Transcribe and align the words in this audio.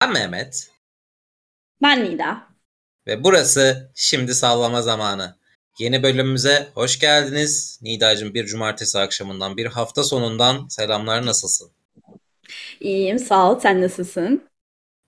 Ben 0.00 0.12
Mehmet. 0.12 0.70
Ben 1.82 2.04
Nida. 2.04 2.46
Ve 3.06 3.24
burası 3.24 3.90
Şimdi 3.94 4.34
Sallama 4.34 4.82
Zamanı. 4.82 5.36
Yeni 5.78 6.02
bölümümüze 6.02 6.68
hoş 6.74 6.98
geldiniz. 6.98 7.78
Nida'cığım 7.82 8.34
bir 8.34 8.46
cumartesi 8.46 8.98
akşamından, 8.98 9.56
bir 9.56 9.66
hafta 9.66 10.04
sonundan 10.04 10.68
selamlar 10.68 11.26
nasılsın? 11.26 11.70
İyiyim 12.80 13.18
sağ 13.18 13.50
ol. 13.50 13.60
Sen 13.60 13.82
nasılsın? 13.82 14.48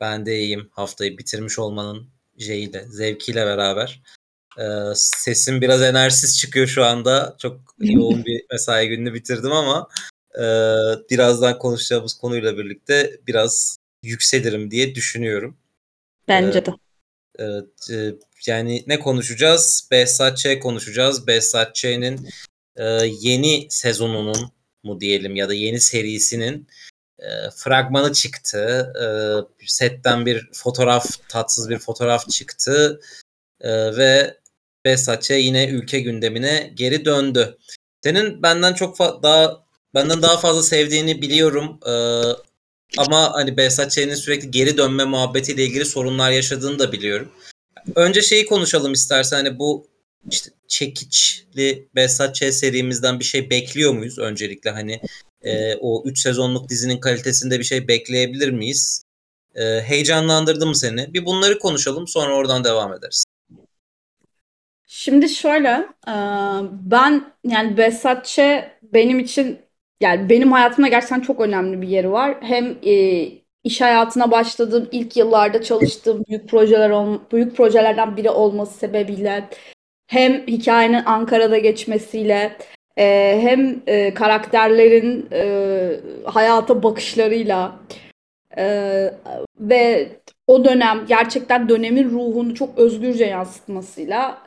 Ben 0.00 0.26
de 0.26 0.38
iyiyim. 0.38 0.70
Haftayı 0.72 1.18
bitirmiş 1.18 1.58
olmanın 1.58 2.08
şeyiyle, 2.38 2.84
zevkiyle 2.88 3.46
beraber. 3.46 4.02
Ee, 4.58 4.62
sesim 4.94 5.60
biraz 5.60 5.82
enerjisiz 5.82 6.38
çıkıyor 6.38 6.66
şu 6.66 6.84
anda. 6.84 7.36
Çok 7.38 7.60
yoğun 7.78 8.24
bir 8.24 8.44
mesai 8.50 8.88
gününü 8.88 9.14
bitirdim 9.14 9.52
ama 9.52 9.88
e, 10.34 10.44
birazdan 11.10 11.58
konuşacağımız 11.58 12.14
konuyla 12.14 12.58
birlikte 12.58 13.20
biraz 13.26 13.81
yükselirim 14.02 14.70
diye 14.70 14.94
düşünüyorum. 14.94 15.56
Bence 16.28 16.66
de. 16.66 16.70
Evet, 17.38 17.90
e, 17.90 18.14
yani 18.46 18.84
ne 18.86 18.98
konuşacağız? 19.00 19.88
Behzat 19.90 20.38
Ç. 20.38 20.58
konuşacağız. 20.62 21.26
Behzat 21.26 21.74
Ç'nin 21.74 22.28
e, 22.76 22.84
yeni 23.20 23.66
sezonunun 23.70 24.52
mu 24.82 25.00
diyelim 25.00 25.36
ya 25.36 25.48
da 25.48 25.54
yeni 25.54 25.80
serisinin 25.80 26.66
e, 27.18 27.28
fragmanı 27.56 28.12
çıktı. 28.12 28.92
E, 29.02 29.06
setten 29.66 30.26
bir 30.26 30.48
fotoğraf, 30.52 31.28
tatsız 31.28 31.70
bir 31.70 31.78
fotoğraf 31.78 32.28
çıktı. 32.28 33.00
E, 33.60 33.96
ve 33.96 34.38
Behzat 34.84 35.22
Ç. 35.22 35.30
yine 35.30 35.68
ülke 35.68 36.00
gündemine 36.00 36.72
geri 36.74 37.04
döndü. 37.04 37.58
Senin 38.04 38.42
benden 38.42 38.74
çok 38.74 38.98
daha 38.98 39.64
benden 39.94 40.22
daha 40.22 40.38
fazla 40.38 40.62
sevdiğini 40.62 41.22
biliyorum. 41.22 41.80
E, 41.86 41.92
ama 42.98 43.32
hani 43.32 43.56
Behzat 43.56 43.90
Ç'nin 43.90 44.14
sürekli 44.14 44.50
geri 44.50 44.76
dönme 44.76 45.04
muhabbetiyle 45.04 45.64
ilgili 45.64 45.84
sorunlar 45.84 46.30
yaşadığını 46.30 46.78
da 46.78 46.92
biliyorum. 46.92 47.32
Önce 47.94 48.22
şeyi 48.22 48.46
konuşalım 48.46 48.92
istersen 48.92 49.36
hani 49.36 49.58
bu 49.58 49.86
işte 50.30 50.50
çekiçli 50.68 51.88
Behzat 51.94 52.34
Ç 52.34 52.44
serimizden 52.54 53.18
bir 53.18 53.24
şey 53.24 53.50
bekliyor 53.50 53.92
muyuz 53.92 54.18
öncelikle 54.18 54.70
hani 54.70 55.00
e, 55.42 55.74
o 55.74 56.02
3 56.06 56.18
sezonluk 56.18 56.68
dizinin 56.68 56.98
kalitesinde 56.98 57.58
bir 57.58 57.64
şey 57.64 57.88
bekleyebilir 57.88 58.50
miyiz? 58.50 59.04
E, 59.54 59.80
heyecanlandırdı 59.80 60.66
mı 60.66 60.76
seni? 60.76 61.14
Bir 61.14 61.26
bunları 61.26 61.58
konuşalım 61.58 62.08
sonra 62.08 62.34
oradan 62.34 62.64
devam 62.64 62.92
ederiz. 62.92 63.24
Şimdi 64.86 65.28
şöyle 65.28 65.86
ben 66.70 67.32
yani 67.44 67.76
Behzat 67.76 68.26
Ç 68.26 68.38
benim 68.82 69.18
için 69.18 69.58
yani 70.02 70.28
benim 70.28 70.52
hayatımda 70.52 70.88
gerçekten 70.88 71.20
çok 71.20 71.40
önemli 71.40 71.82
bir 71.82 71.88
yeri 71.88 72.12
var. 72.12 72.36
Hem 72.40 72.76
e, 72.86 73.24
iş 73.64 73.80
hayatına 73.80 74.30
başladığım 74.30 74.88
ilk 74.92 75.16
yıllarda 75.16 75.62
çalıştığım 75.62 76.24
büyük 76.28 76.48
projeler 76.48 77.18
büyük 77.32 77.56
projelerden 77.56 78.16
biri 78.16 78.30
olması 78.30 78.78
sebebiyle 78.78 79.48
hem 80.06 80.46
hikayenin 80.46 81.04
Ankara'da 81.04 81.58
geçmesiyle 81.58 82.56
e, 82.98 83.38
hem 83.42 83.82
e, 83.86 84.14
karakterlerin 84.14 85.28
e, 85.32 86.00
hayata 86.24 86.82
bakışlarıyla 86.82 87.80
e, 88.58 88.64
ve 89.60 90.08
o 90.46 90.64
dönem 90.64 91.06
gerçekten 91.08 91.68
dönemin 91.68 92.10
ruhunu 92.10 92.54
çok 92.54 92.78
özgürce 92.78 93.24
yansıtmasıyla 93.24 94.38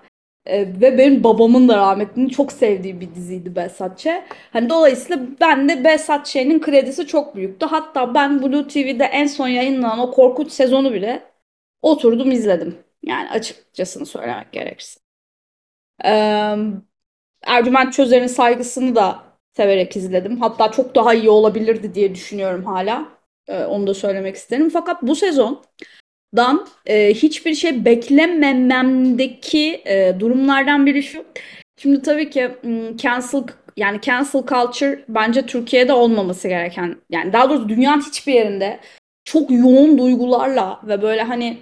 e, 0.45 0.81
ve 0.81 0.97
benim 0.97 1.23
babamın 1.23 1.67
da 1.69 1.77
rahmetlinin 1.77 2.29
çok 2.29 2.51
sevdiği 2.51 3.01
bir 3.01 3.15
diziydi 3.15 3.55
Behzat 3.55 3.99
Ç. 3.99 4.07
Hani 4.53 4.69
dolayısıyla 4.69 5.19
ben 5.41 5.69
de 5.69 5.83
Behzat 5.83 6.33
kredisi 6.61 7.07
çok 7.07 7.35
büyüktü. 7.35 7.65
Hatta 7.65 8.13
ben 8.13 8.41
Blue 8.43 8.67
TV'de 8.67 9.03
en 9.03 9.27
son 9.27 9.47
yayınlanan 9.47 9.99
o 9.99 10.11
korkunç 10.11 10.51
sezonu 10.51 10.93
bile 10.93 11.23
oturdum 11.81 12.31
izledim. 12.31 12.77
Yani 13.03 13.29
açıkçasını 13.29 14.05
söylemek 14.05 14.51
gerekirse. 14.51 14.99
Ee, 16.05 16.55
Ercüment 17.45 17.93
Çözer'in 17.93 18.27
saygısını 18.27 18.95
da 18.95 19.23
severek 19.53 19.95
izledim. 19.95 20.41
Hatta 20.41 20.71
çok 20.71 20.95
daha 20.95 21.13
iyi 21.13 21.29
olabilirdi 21.29 21.95
diye 21.95 22.15
düşünüyorum 22.15 22.65
hala. 22.65 23.09
Ee, 23.47 23.65
onu 23.65 23.87
da 23.87 23.93
söylemek 23.93 24.35
isterim. 24.35 24.69
Fakat 24.69 25.01
bu 25.01 25.15
sezon 25.15 25.63
dan 26.35 26.67
e, 26.85 27.13
hiçbir 27.13 27.55
şey 27.55 27.85
beklemememdeki 27.85 29.81
e, 29.85 30.19
durumlardan 30.19 30.85
biri 30.85 31.03
şu. 31.03 31.25
Şimdi 31.77 32.01
tabii 32.01 32.29
ki 32.29 32.51
cancel 32.95 33.43
yani 33.77 34.01
cancel 34.01 34.43
culture 34.45 35.05
bence 35.09 35.45
Türkiye'de 35.45 35.93
olmaması 35.93 36.47
gereken 36.47 37.01
yani 37.09 37.33
daha 37.33 37.49
doğrusu 37.49 37.69
dünyanın 37.69 38.01
hiçbir 38.01 38.33
yerinde 38.33 38.79
çok 39.25 39.51
yoğun 39.51 39.97
duygularla 39.97 40.81
ve 40.83 41.01
böyle 41.01 41.23
hani 41.23 41.57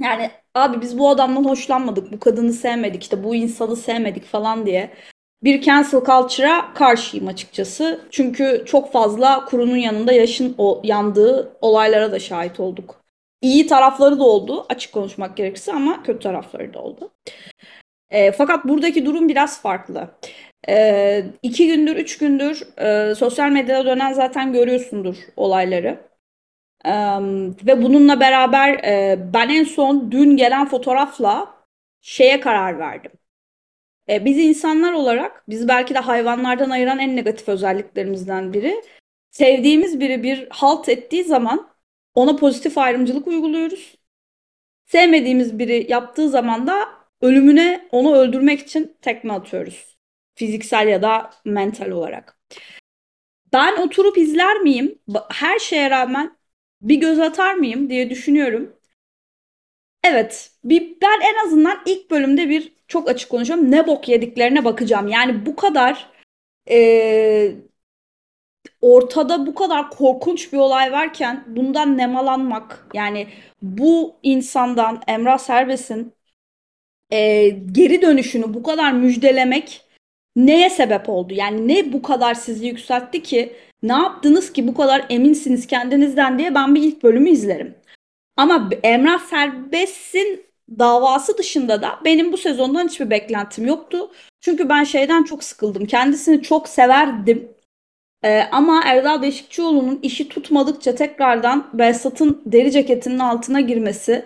yani 0.00 0.30
abi 0.54 0.80
biz 0.80 0.98
bu 0.98 1.08
adamdan 1.08 1.44
hoşlanmadık, 1.44 2.12
bu 2.12 2.20
kadını 2.20 2.52
sevmedik, 2.52 3.02
işte 3.02 3.24
bu 3.24 3.34
insanı 3.34 3.76
sevmedik 3.76 4.24
falan 4.24 4.66
diye 4.66 4.90
bir 5.44 5.62
cancel 5.62 6.00
culture'a 6.00 6.74
karşıyım 6.74 7.28
açıkçası. 7.28 8.00
Çünkü 8.10 8.62
çok 8.66 8.92
fazla 8.92 9.44
kurunun 9.44 9.76
yanında 9.76 10.12
yaşın 10.12 10.54
o, 10.58 10.80
yandığı 10.84 11.56
olaylara 11.60 12.12
da 12.12 12.18
şahit 12.18 12.60
olduk 12.60 13.01
iyi 13.42 13.66
tarafları 13.66 14.18
da 14.18 14.24
oldu 14.24 14.66
açık 14.68 14.92
konuşmak 14.92 15.36
gerekirse 15.36 15.72
ama 15.72 16.02
kötü 16.02 16.18
tarafları 16.18 16.74
da 16.74 16.82
oldu. 16.82 17.12
E, 18.10 18.32
fakat 18.32 18.64
buradaki 18.64 19.06
durum 19.06 19.28
biraz 19.28 19.62
farklı. 19.62 20.10
E, 20.68 21.24
iki 21.42 21.66
gündür, 21.66 21.96
üç 21.96 22.18
gündür 22.18 22.78
e, 22.78 23.14
sosyal 23.14 23.50
medyada 23.50 23.86
dönen 23.86 24.12
zaten 24.12 24.52
görüyorsundur 24.52 25.16
olayları. 25.36 26.00
E, 26.84 26.92
ve 27.66 27.82
bununla 27.82 28.20
beraber 28.20 28.74
e, 28.84 29.18
ben 29.34 29.48
en 29.48 29.64
son 29.64 30.12
dün 30.12 30.36
gelen 30.36 30.66
fotoğrafla 30.68 31.54
şeye 32.00 32.40
karar 32.40 32.78
verdim. 32.78 33.12
E, 34.08 34.24
biz 34.24 34.38
insanlar 34.38 34.92
olarak, 34.92 35.44
biz 35.48 35.68
belki 35.68 35.94
de 35.94 35.98
hayvanlardan 35.98 36.70
ayıran 36.70 36.98
en 36.98 37.16
negatif 37.16 37.48
özelliklerimizden 37.48 38.52
biri. 38.52 38.82
Sevdiğimiz 39.30 40.00
biri 40.00 40.22
bir 40.22 40.48
halt 40.50 40.88
ettiği 40.88 41.24
zaman 41.24 41.71
ona 42.14 42.36
pozitif 42.36 42.78
ayrımcılık 42.78 43.26
uyguluyoruz. 43.26 43.94
Sevmediğimiz 44.86 45.58
biri 45.58 45.86
yaptığı 45.90 46.28
zaman 46.28 46.66
da 46.66 46.88
ölümüne 47.20 47.88
onu 47.90 48.14
öldürmek 48.16 48.60
için 48.60 48.96
tekme 49.00 49.32
atıyoruz. 49.32 49.98
Fiziksel 50.34 50.88
ya 50.88 51.02
da 51.02 51.30
mental 51.44 51.90
olarak. 51.90 52.38
Ben 53.52 53.76
oturup 53.76 54.18
izler 54.18 54.60
miyim? 54.60 54.98
Her 55.30 55.58
şeye 55.58 55.90
rağmen 55.90 56.36
bir 56.80 56.96
göz 56.96 57.18
atar 57.18 57.54
mıyım 57.54 57.90
diye 57.90 58.10
düşünüyorum. 58.10 58.76
Evet, 60.04 60.52
bir, 60.64 60.96
ben 61.02 61.20
en 61.20 61.46
azından 61.46 61.82
ilk 61.86 62.10
bölümde 62.10 62.48
bir 62.48 62.72
çok 62.88 63.10
açık 63.10 63.30
konuşuyorum. 63.30 63.70
Ne 63.70 63.86
bok 63.86 64.08
yediklerine 64.08 64.64
bakacağım. 64.64 65.08
Yani 65.08 65.46
bu 65.46 65.56
kadar 65.56 66.10
e, 66.70 67.54
ortada 68.82 69.46
bu 69.46 69.54
kadar 69.54 69.90
korkunç 69.90 70.52
bir 70.52 70.58
olay 70.58 70.92
varken 70.92 71.44
bundan 71.46 71.98
nemalanmak 71.98 72.86
yani 72.94 73.26
bu 73.62 74.16
insandan 74.22 75.02
Emrah 75.06 75.38
Serbest'in 75.38 76.12
e, 77.12 77.48
geri 77.48 78.02
dönüşünü 78.02 78.54
bu 78.54 78.62
kadar 78.62 78.92
müjdelemek 78.92 79.84
neye 80.36 80.70
sebep 80.70 81.08
oldu? 81.08 81.34
Yani 81.34 81.68
ne 81.68 81.92
bu 81.92 82.02
kadar 82.02 82.34
sizi 82.34 82.66
yükseltti 82.66 83.22
ki 83.22 83.52
ne 83.82 83.92
yaptınız 83.92 84.52
ki 84.52 84.68
bu 84.68 84.74
kadar 84.74 85.06
eminsiniz 85.10 85.66
kendinizden 85.66 86.38
diye 86.38 86.54
ben 86.54 86.74
bir 86.74 86.82
ilk 86.82 87.02
bölümü 87.02 87.30
izlerim. 87.30 87.74
Ama 88.36 88.70
Emrah 88.82 89.18
Serbest'in 89.18 90.46
davası 90.78 91.38
dışında 91.38 91.82
da 91.82 91.98
benim 92.04 92.32
bu 92.32 92.36
sezondan 92.36 92.88
hiçbir 92.88 93.10
beklentim 93.10 93.66
yoktu. 93.66 94.10
Çünkü 94.40 94.68
ben 94.68 94.84
şeyden 94.84 95.22
çok 95.22 95.44
sıkıldım. 95.44 95.86
Kendisini 95.86 96.42
çok 96.42 96.68
severdim. 96.68 97.48
Ee, 98.24 98.42
ama 98.52 98.82
Erdal 98.84 99.22
Beşikçioğlu'nun 99.22 99.98
işi 100.02 100.28
tutmadıkça 100.28 100.94
tekrardan 100.94 101.70
Behzat'ın 101.72 102.42
deri 102.46 102.72
ceketinin 102.72 103.18
altına 103.18 103.60
girmesi. 103.60 104.24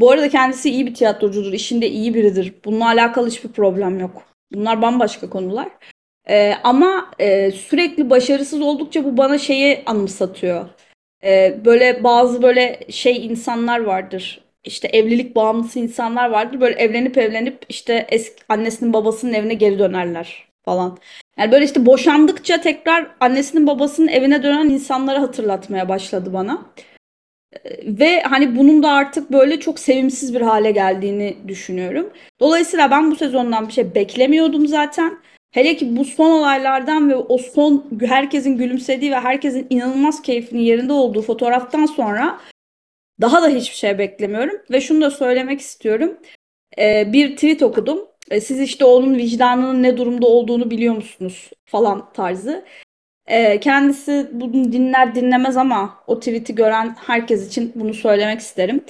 Bu 0.00 0.10
arada 0.10 0.28
kendisi 0.28 0.70
iyi 0.70 0.86
bir 0.86 0.94
tiyatrocudur, 0.94 1.52
işinde 1.52 1.88
iyi 1.90 2.14
biridir. 2.14 2.54
Bununla 2.64 2.86
alakalı 2.86 3.28
hiçbir 3.28 3.48
problem 3.48 4.00
yok. 4.00 4.22
Bunlar 4.54 4.82
bambaşka 4.82 5.30
konular. 5.30 5.68
Ee, 6.28 6.54
ama 6.64 7.10
e, 7.18 7.50
sürekli 7.50 8.10
başarısız 8.10 8.60
oldukça 8.60 9.04
bu 9.04 9.16
bana 9.16 9.38
şeyi 9.38 9.82
anımsatıyor. 9.86 10.68
Ee, 11.24 11.60
böyle 11.64 12.04
bazı 12.04 12.42
böyle 12.42 12.80
şey 12.90 13.26
insanlar 13.26 13.80
vardır. 13.80 14.40
İşte 14.64 14.88
evlilik 14.88 15.36
bağımlısı 15.36 15.78
insanlar 15.78 16.30
vardır. 16.30 16.60
Böyle 16.60 16.74
evlenip 16.74 17.18
evlenip 17.18 17.66
işte 17.68 18.06
eski 18.10 18.42
annesinin 18.48 18.92
babasının 18.92 19.32
evine 19.32 19.54
geri 19.54 19.78
dönerler 19.78 20.47
falan. 20.68 20.98
Yani 21.38 21.52
böyle 21.52 21.64
işte 21.64 21.86
boşandıkça 21.86 22.60
tekrar 22.60 23.06
annesinin 23.20 23.66
babasının 23.66 24.08
evine 24.08 24.42
dönen 24.42 24.68
insanları 24.68 25.18
hatırlatmaya 25.18 25.88
başladı 25.88 26.32
bana. 26.32 26.66
Ve 27.84 28.20
hani 28.22 28.56
bunun 28.56 28.82
da 28.82 28.90
artık 28.90 29.32
böyle 29.32 29.60
çok 29.60 29.78
sevimsiz 29.78 30.34
bir 30.34 30.40
hale 30.40 30.70
geldiğini 30.70 31.36
düşünüyorum. 31.48 32.12
Dolayısıyla 32.40 32.90
ben 32.90 33.10
bu 33.10 33.16
sezondan 33.16 33.68
bir 33.68 33.72
şey 33.72 33.94
beklemiyordum 33.94 34.66
zaten. 34.66 35.18
Hele 35.50 35.76
ki 35.76 35.96
bu 35.96 36.04
son 36.04 36.30
olaylardan 36.30 37.10
ve 37.10 37.16
o 37.16 37.38
son 37.38 37.84
herkesin 38.00 38.56
gülümsediği 38.56 39.10
ve 39.12 39.20
herkesin 39.20 39.66
inanılmaz 39.70 40.22
keyfinin 40.22 40.62
yerinde 40.62 40.92
olduğu 40.92 41.22
fotoğraftan 41.22 41.86
sonra 41.86 42.40
Daha 43.20 43.42
da 43.42 43.48
hiçbir 43.48 43.76
şey 43.76 43.98
beklemiyorum 43.98 44.56
ve 44.70 44.80
şunu 44.80 45.00
da 45.00 45.10
söylemek 45.10 45.60
istiyorum. 45.60 46.18
Ee, 46.78 47.12
bir 47.12 47.36
tweet 47.36 47.62
okudum. 47.62 48.07
Ee, 48.30 48.40
siz 48.40 48.60
işte 48.60 48.84
onun 48.84 49.18
vicdanının 49.18 49.82
ne 49.82 49.96
durumda 49.96 50.26
olduğunu 50.26 50.70
biliyor 50.70 50.94
musunuz 50.94 51.50
falan 51.64 52.12
tarzı. 52.12 52.64
Ee, 53.26 53.60
kendisi 53.60 54.30
bunu 54.32 54.72
dinler 54.72 55.14
dinlemez 55.14 55.56
ama 55.56 56.04
o 56.06 56.18
tweet'i 56.18 56.54
gören 56.54 56.96
herkes 57.06 57.48
için 57.48 57.72
bunu 57.74 57.94
söylemek 57.94 58.40
isterim. 58.40 58.84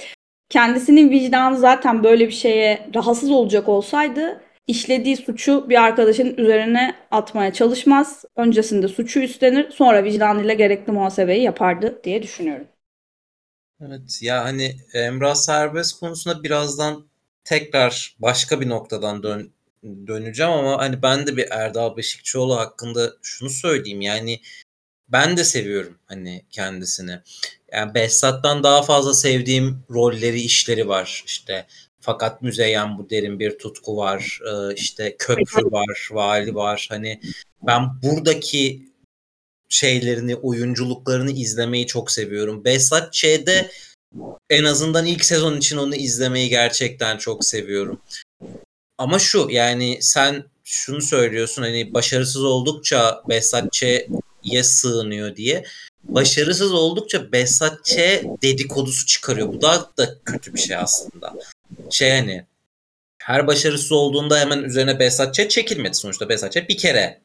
Kendisinin 0.49 1.09
vicdanı 1.09 1.57
zaten 1.57 2.03
böyle 2.03 2.27
bir 2.27 2.33
şeye 2.33 2.89
rahatsız 2.95 3.31
olacak 3.31 3.69
olsaydı 3.69 4.41
işlediği 4.69 5.17
suçu 5.17 5.69
bir 5.69 5.83
arkadaşın 5.83 6.37
üzerine 6.37 6.95
atmaya 7.11 7.53
çalışmaz. 7.53 8.25
Öncesinde 8.35 8.87
suçu 8.87 9.19
üstlenir, 9.19 9.71
sonra 9.71 10.03
vicdanıyla 10.03 10.53
gerekli 10.53 10.91
muhasebeyi 10.91 11.43
yapardı 11.43 12.01
diye 12.03 12.23
düşünüyorum. 12.23 12.67
Evet 13.81 14.19
ya 14.21 14.43
hani 14.43 14.75
Emrah 14.93 15.35
Serbest 15.35 15.99
konusunda 15.99 16.43
birazdan 16.43 17.08
tekrar 17.43 18.15
başka 18.19 18.61
bir 18.61 18.69
noktadan 18.69 19.23
dön 19.23 19.51
döneceğim 20.07 20.51
ama 20.51 20.77
hani 20.77 21.01
ben 21.01 21.27
de 21.27 21.37
bir 21.37 21.47
Erdal 21.51 21.97
Beşikçioğlu 21.97 22.57
hakkında 22.57 23.13
şunu 23.21 23.49
söyleyeyim 23.49 24.01
yani 24.01 24.41
ben 25.09 25.37
de 25.37 25.43
seviyorum 25.43 25.97
hani 26.05 26.45
kendisini. 26.51 27.19
Yani 27.71 27.93
Behzat'tan 27.93 28.63
daha 28.63 28.81
fazla 28.81 29.13
sevdiğim 29.13 29.83
rolleri, 29.89 30.41
işleri 30.41 30.87
var. 30.87 31.23
İşte 31.25 31.65
fakat 31.99 32.41
Müzeyyen 32.41 32.97
bu 32.97 33.09
derin 33.09 33.39
bir 33.39 33.57
tutku 33.57 33.97
var. 33.97 34.39
Ee, 34.45 34.75
işte 34.75 35.15
Köprü 35.19 35.71
var, 35.71 36.09
Vali 36.11 36.55
var. 36.55 36.87
Hani 36.89 37.21
ben 37.67 38.01
buradaki 38.03 38.89
şeylerini, 39.69 40.35
oyunculuklarını 40.35 41.31
izlemeyi 41.31 41.87
çok 41.87 42.11
seviyorum. 42.11 42.65
Behzat 42.65 43.13
Ç'de 43.13 43.69
en 44.49 44.63
azından 44.63 45.05
ilk 45.05 45.25
sezon 45.25 45.57
için 45.57 45.77
onu 45.77 45.95
izlemeyi 45.95 46.49
gerçekten 46.49 47.17
çok 47.17 47.45
seviyorum. 47.45 48.01
Ama 48.97 49.19
şu 49.19 49.47
yani 49.51 49.97
sen 50.01 50.43
şunu 50.63 51.01
söylüyorsun 51.01 51.61
hani 51.61 51.93
başarısız 51.93 52.43
oldukça 52.43 53.23
Behzat 53.29 53.83
sığınıyor 54.61 55.35
diye. 55.35 55.63
Başarısız 56.03 56.73
oldukça 56.73 57.31
Behzat 57.31 57.85
Ç 57.85 57.97
dedikodusu 58.43 59.05
çıkarıyor. 59.05 59.47
Bu 59.47 59.61
da 59.61 59.91
da 59.97 60.15
kötü 60.25 60.53
bir 60.53 60.59
şey 60.59 60.75
aslında. 60.75 61.33
Şey 61.89 62.11
hani 62.11 62.45
her 63.21 63.47
başarısız 63.47 63.91
olduğunda 63.91 64.39
hemen 64.39 64.63
üzerine 64.63 64.99
Behzat 64.99 65.35
çekilmedi 65.49 65.93
sonuçta 65.93 66.29
Behzat 66.29 66.55
bir 66.55 66.77
kere 66.77 67.21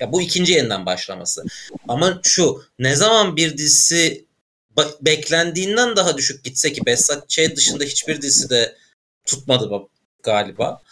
ya 0.00 0.12
bu 0.12 0.22
ikinci 0.22 0.52
yeniden 0.52 0.86
başlaması. 0.86 1.44
Ama 1.88 2.20
şu 2.22 2.62
ne 2.78 2.96
zaman 2.96 3.36
bir 3.36 3.58
dizisi 3.58 4.26
beklendiğinden 5.00 5.96
daha 5.96 6.16
düşük 6.16 6.44
gitse 6.44 6.72
ki 6.72 6.80
Behzat 6.86 7.28
Ç 7.28 7.38
dışında 7.56 7.84
hiçbir 7.84 8.22
dizisi 8.22 8.50
de 8.50 8.76
tutmadı 9.24 9.70
galiba. 10.22 10.82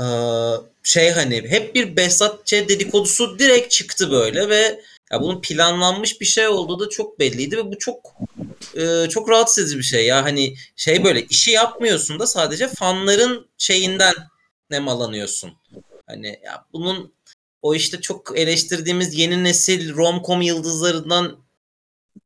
Ee, 0.00 0.04
şey 0.82 1.10
hani 1.10 1.48
hep 1.48 1.74
bir 1.74 1.96
Behzat 1.96 2.46
Ç 2.46 2.52
dedikodusu 2.52 3.38
direkt 3.38 3.70
çıktı 3.70 4.10
böyle 4.10 4.48
ve 4.48 4.80
ya 5.12 5.20
bunun 5.20 5.40
planlanmış 5.40 6.20
bir 6.20 6.26
şey 6.26 6.48
olduğu 6.48 6.80
da 6.80 6.88
çok 6.88 7.18
belliydi 7.18 7.56
ve 7.56 7.72
bu 7.72 7.78
çok 7.78 8.14
e, 8.76 9.08
çok 9.08 9.30
rahatsız 9.30 9.64
edici 9.64 9.78
bir 9.78 9.82
şey 9.82 10.06
ya 10.06 10.24
hani 10.24 10.54
şey 10.76 11.04
böyle 11.04 11.22
işi 11.22 11.50
yapmıyorsun 11.50 12.18
da 12.18 12.26
sadece 12.26 12.68
fanların 12.68 13.48
şeyinden 13.58 14.14
nemalanıyorsun. 14.70 15.52
Hani 16.06 16.40
ya 16.44 16.64
bunun 16.72 17.14
o 17.62 17.74
işte 17.74 18.00
çok 18.00 18.38
eleştirdiğimiz 18.38 19.18
yeni 19.18 19.44
nesil 19.44 19.94
romcom 19.94 20.42
yıldızlarından 20.42 21.38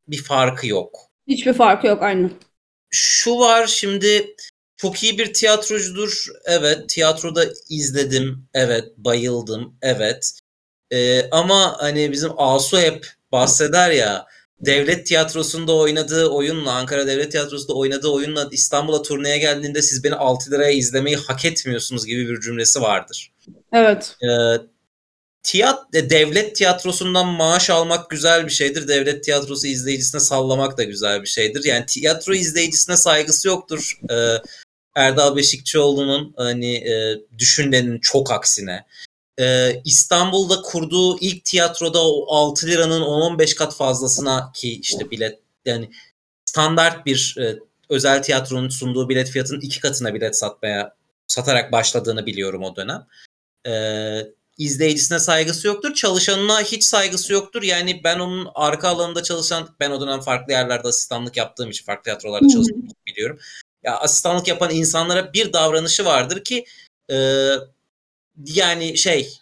bir 0.08 0.22
farkı 0.22 0.66
yok. 0.66 0.98
Hiçbir 1.28 1.52
farkı 1.52 1.86
yok 1.86 2.02
aynen. 2.02 2.32
Şu 2.90 3.38
var 3.38 3.66
şimdi 3.66 4.36
çok 4.76 5.02
iyi 5.02 5.18
bir 5.18 5.32
tiyatrocudur. 5.34 6.26
Evet 6.44 6.88
tiyatroda 6.88 7.44
izledim. 7.70 8.48
Evet 8.54 8.84
bayıldım. 8.96 9.78
Evet. 9.82 10.40
Ee, 10.90 11.30
ama 11.30 11.76
hani 11.78 12.12
bizim 12.12 12.30
Asu 12.36 12.78
hep 12.78 13.06
bahseder 13.32 13.90
ya 13.90 14.26
devlet 14.60 15.06
tiyatrosunda 15.06 15.76
oynadığı 15.76 16.26
oyunla 16.26 16.72
Ankara 16.72 17.06
Devlet 17.06 17.32
Tiyatrosu'nda 17.32 17.74
oynadığı 17.74 18.08
oyunla 18.08 18.48
İstanbul'a 18.50 19.02
turneye 19.02 19.38
geldiğinde 19.38 19.82
siz 19.82 20.04
beni 20.04 20.14
6 20.14 20.50
liraya 20.50 20.70
izlemeyi 20.70 21.16
hak 21.16 21.44
etmiyorsunuz 21.44 22.06
gibi 22.06 22.28
bir 22.28 22.40
cümlesi 22.40 22.80
vardır. 22.80 23.32
Evet. 23.72 24.16
Ee, 24.22 24.26
tiyat 25.46 25.94
e, 25.94 26.10
devlet 26.10 26.56
tiyatrosundan 26.56 27.26
maaş 27.26 27.70
almak 27.70 28.10
güzel 28.10 28.46
bir 28.46 28.50
şeydir. 28.50 28.88
Devlet 28.88 29.24
tiyatrosu 29.24 29.66
izleyicisine 29.66 30.20
sallamak 30.20 30.78
da 30.78 30.82
güzel 30.82 31.22
bir 31.22 31.26
şeydir. 31.26 31.64
Yani 31.64 31.86
tiyatro 31.86 32.34
izleyicisine 32.34 32.96
saygısı 32.96 33.48
yoktur. 33.48 34.00
Ee, 34.10 34.34
Erdal 34.94 35.36
Beşikçioğlu'nun 35.36 36.34
hani 36.36 36.76
e, 36.76 37.20
düşünenin 37.38 37.98
çok 38.00 38.32
aksine. 38.32 38.86
Ee, 39.40 39.82
İstanbul'da 39.84 40.62
kurduğu 40.62 41.18
ilk 41.18 41.44
tiyatroda 41.44 42.08
o 42.08 42.34
6 42.34 42.66
liranın 42.66 43.02
10-15 43.02 43.54
kat 43.54 43.76
fazlasına 43.76 44.52
ki 44.54 44.80
işte 44.80 45.10
bilet 45.10 45.38
yani 45.64 45.90
standart 46.44 47.06
bir 47.06 47.36
e, 47.40 47.58
özel 47.88 48.22
tiyatronun 48.22 48.68
sunduğu 48.68 49.08
bilet 49.08 49.30
fiyatının 49.30 49.60
iki 49.60 49.80
katına 49.80 50.14
bilet 50.14 50.38
satmaya 50.38 50.94
satarak 51.26 51.72
başladığını 51.72 52.26
biliyorum 52.26 52.62
o 52.62 52.76
dönem. 52.76 53.06
Ee, 53.66 54.36
izleyicisine 54.58 55.18
saygısı 55.18 55.66
yoktur. 55.66 55.94
Çalışanına 55.94 56.60
hiç 56.60 56.84
saygısı 56.84 57.32
yoktur. 57.32 57.62
Yani 57.62 58.00
ben 58.04 58.18
onun 58.18 58.48
arka 58.54 58.88
alanında 58.88 59.22
çalışan, 59.22 59.68
ben 59.80 59.90
o 59.90 60.00
dönem 60.00 60.20
farklı 60.20 60.52
yerlerde 60.52 60.88
asistanlık 60.88 61.36
yaptığım 61.36 61.70
için, 61.70 61.84
farklı 61.84 62.02
tiyatrolarda 62.02 62.48
çalıştığım 62.48 62.84
için 62.84 62.96
biliyorum. 63.06 63.38
Ya 63.82 63.98
asistanlık 63.98 64.48
yapan 64.48 64.70
insanlara 64.70 65.32
bir 65.32 65.52
davranışı 65.52 66.04
vardır 66.04 66.44
ki 66.44 66.64
e, 67.10 67.16
yani 68.44 68.98
şey 68.98 69.32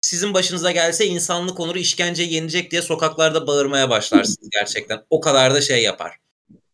sizin 0.00 0.34
başınıza 0.34 0.70
gelse 0.70 1.06
insanlık 1.06 1.60
onuru 1.60 1.78
işkence 1.78 2.22
yenecek 2.22 2.70
diye 2.70 2.82
sokaklarda 2.82 3.46
bağırmaya 3.46 3.90
başlarsınız 3.90 4.48
gerçekten. 4.50 5.04
O 5.10 5.20
kadar 5.20 5.54
da 5.54 5.60
şey 5.60 5.82
yapar. 5.82 6.16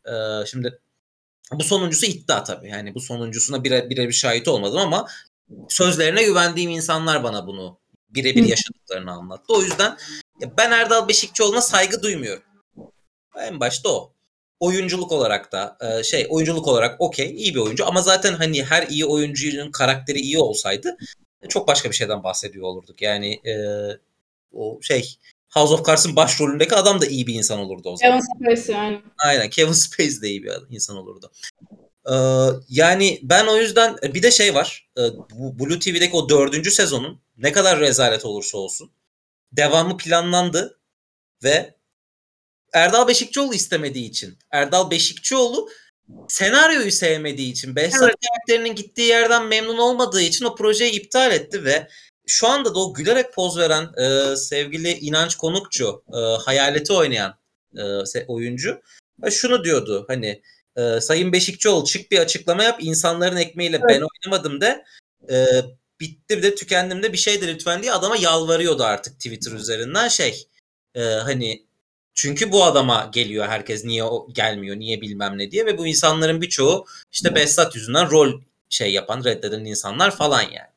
Ee, 0.06 0.46
şimdi 0.46 0.78
bu 1.52 1.64
sonuncusu 1.64 2.06
iddia 2.06 2.44
tabii. 2.44 2.68
Yani 2.68 2.94
bu 2.94 3.00
sonuncusuna 3.00 3.64
bire, 3.64 3.90
birebir 3.90 4.12
şahit 4.12 4.48
olmadım 4.48 4.78
ama 4.78 5.08
sözlerine 5.68 6.24
güvendiğim 6.24 6.70
insanlar 6.70 7.24
bana 7.24 7.46
bunu 7.46 7.78
birebir 8.10 8.44
yaşadıklarını 8.44 9.12
anlattı. 9.12 9.54
O 9.54 9.62
yüzden 9.62 9.96
ben 10.58 10.70
Erdal 10.70 11.08
Beşikçioğlu'na 11.08 11.60
saygı 11.60 12.02
duymuyorum. 12.02 12.42
En 13.40 13.60
başta 13.60 13.88
o. 13.88 14.10
Oyunculuk 14.60 15.12
olarak 15.12 15.52
da 15.52 15.78
e, 15.80 16.02
şey 16.02 16.26
oyunculuk 16.30 16.68
olarak 16.68 17.00
okey 17.00 17.30
iyi 17.30 17.54
bir 17.54 17.60
oyuncu 17.60 17.86
ama 17.86 18.02
zaten 18.02 18.32
hani 18.32 18.64
her 18.64 18.86
iyi 18.86 19.04
oyuncunun 19.04 19.70
karakteri 19.70 20.18
iyi 20.18 20.38
olsaydı 20.38 20.96
çok 21.48 21.68
başka 21.68 21.90
bir 21.90 21.94
şeyden 21.94 22.22
bahsediyor 22.22 22.64
olurduk. 22.64 23.02
Yani 23.02 23.34
e, 23.34 23.54
o 24.52 24.78
şey 24.82 25.16
House 25.54 25.74
of 25.74 25.86
Cards'ın 25.86 26.16
başrolündeki 26.16 26.74
adam 26.74 27.00
da 27.00 27.06
iyi 27.06 27.26
bir 27.26 27.34
insan 27.34 27.58
olurdu 27.58 27.90
o 27.90 27.96
zaman. 27.96 28.20
Kevin 28.40 28.54
Spacey 28.56 28.74
yani. 28.74 29.02
Aynen 29.18 29.50
Kevin 29.50 29.72
Spacey 29.72 30.22
de 30.22 30.28
iyi 30.28 30.44
bir 30.44 30.52
insan 30.70 30.96
olurdu. 30.96 31.30
Ee, 32.12 32.14
yani 32.68 33.20
ben 33.22 33.46
o 33.46 33.56
yüzden 33.56 33.96
bir 34.02 34.22
de 34.22 34.30
şey 34.30 34.54
var. 34.54 34.88
E, 34.98 35.02
Blue 35.32 35.78
TV'deki 35.78 36.16
o 36.16 36.28
dördüncü 36.28 36.70
sezonun 36.70 37.20
ne 37.36 37.52
kadar 37.52 37.80
rezalet 37.80 38.24
olursa 38.24 38.58
olsun 38.58 38.90
devamı 39.52 39.96
planlandı 39.96 40.78
ve 41.44 41.74
Erdal 42.72 43.08
Beşikçioğlu 43.08 43.54
istemediği 43.54 44.08
için 44.08 44.38
Erdal 44.50 44.90
Beşikçioğlu 44.90 45.68
senaryoyu 46.28 46.92
sevmediği 46.92 47.52
için 47.52 47.76
Behzat 47.76 48.02
evet. 48.02 48.14
karakterinin 48.28 48.74
gittiği 48.74 49.08
yerden 49.08 49.46
memnun 49.46 49.78
olmadığı 49.78 50.20
için 50.20 50.44
o 50.44 50.54
projeyi 50.54 50.92
iptal 50.92 51.32
etti 51.32 51.64
ve 51.64 51.88
şu 52.26 52.48
anda 52.48 52.74
da 52.74 52.78
o 52.78 52.94
gülerek 52.94 53.32
poz 53.32 53.58
veren 53.58 53.88
e, 53.98 54.36
sevgili 54.36 54.92
İnanç 54.92 55.34
Konukçu 55.34 56.04
e, 56.14 56.18
hayaleti 56.18 56.92
oynayan 56.92 57.38
e, 57.76 57.82
oyuncu 58.26 58.80
şunu 59.30 59.64
diyordu 59.64 60.04
hani 60.08 60.42
e, 60.76 61.00
Sayın 61.00 61.32
Beşikçioğlu 61.32 61.84
çık 61.84 62.10
bir 62.10 62.18
açıklama 62.18 62.62
yap 62.62 62.76
insanların 62.82 63.36
ekmeğiyle 63.36 63.76
evet. 63.76 63.86
ben 63.88 64.02
oynamadım 64.02 64.60
de 64.60 64.84
e, 65.30 65.46
bitti 66.00 66.42
de 66.42 66.54
tükendim 66.54 67.02
de 67.02 67.12
bir 67.12 67.18
şey 67.18 67.40
de 67.40 67.48
lütfen 67.48 67.82
diye 67.82 67.92
adama 67.92 68.16
yalvarıyordu 68.16 68.84
artık 68.84 69.14
Twitter 69.14 69.52
üzerinden 69.52 70.08
şey 70.08 70.48
e, 70.94 71.02
hani 71.02 71.66
çünkü 72.14 72.52
bu 72.52 72.64
adama 72.64 73.10
geliyor 73.12 73.46
herkes 73.48 73.84
niye 73.84 74.04
o 74.04 74.28
gelmiyor 74.32 74.76
niye 74.76 75.00
bilmem 75.00 75.38
ne 75.38 75.50
diye 75.50 75.66
ve 75.66 75.78
bu 75.78 75.86
insanların 75.86 76.40
birçoğu 76.42 76.86
işte 77.12 77.34
Behzat 77.34 77.76
yüzünden 77.76 78.10
rol 78.10 78.40
şey 78.70 78.92
yapan 78.92 79.24
reddeden 79.24 79.64
insanlar 79.64 80.16
falan 80.16 80.42
yani. 80.42 80.74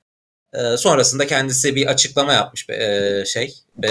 Ee, 0.53 0.77
sonrasında 0.77 1.27
kendisi 1.27 1.75
bir 1.75 1.87
açıklama 1.87 2.33
yapmış 2.33 2.69
e, 2.69 3.23
şey 3.25 3.55
e, 3.83 3.89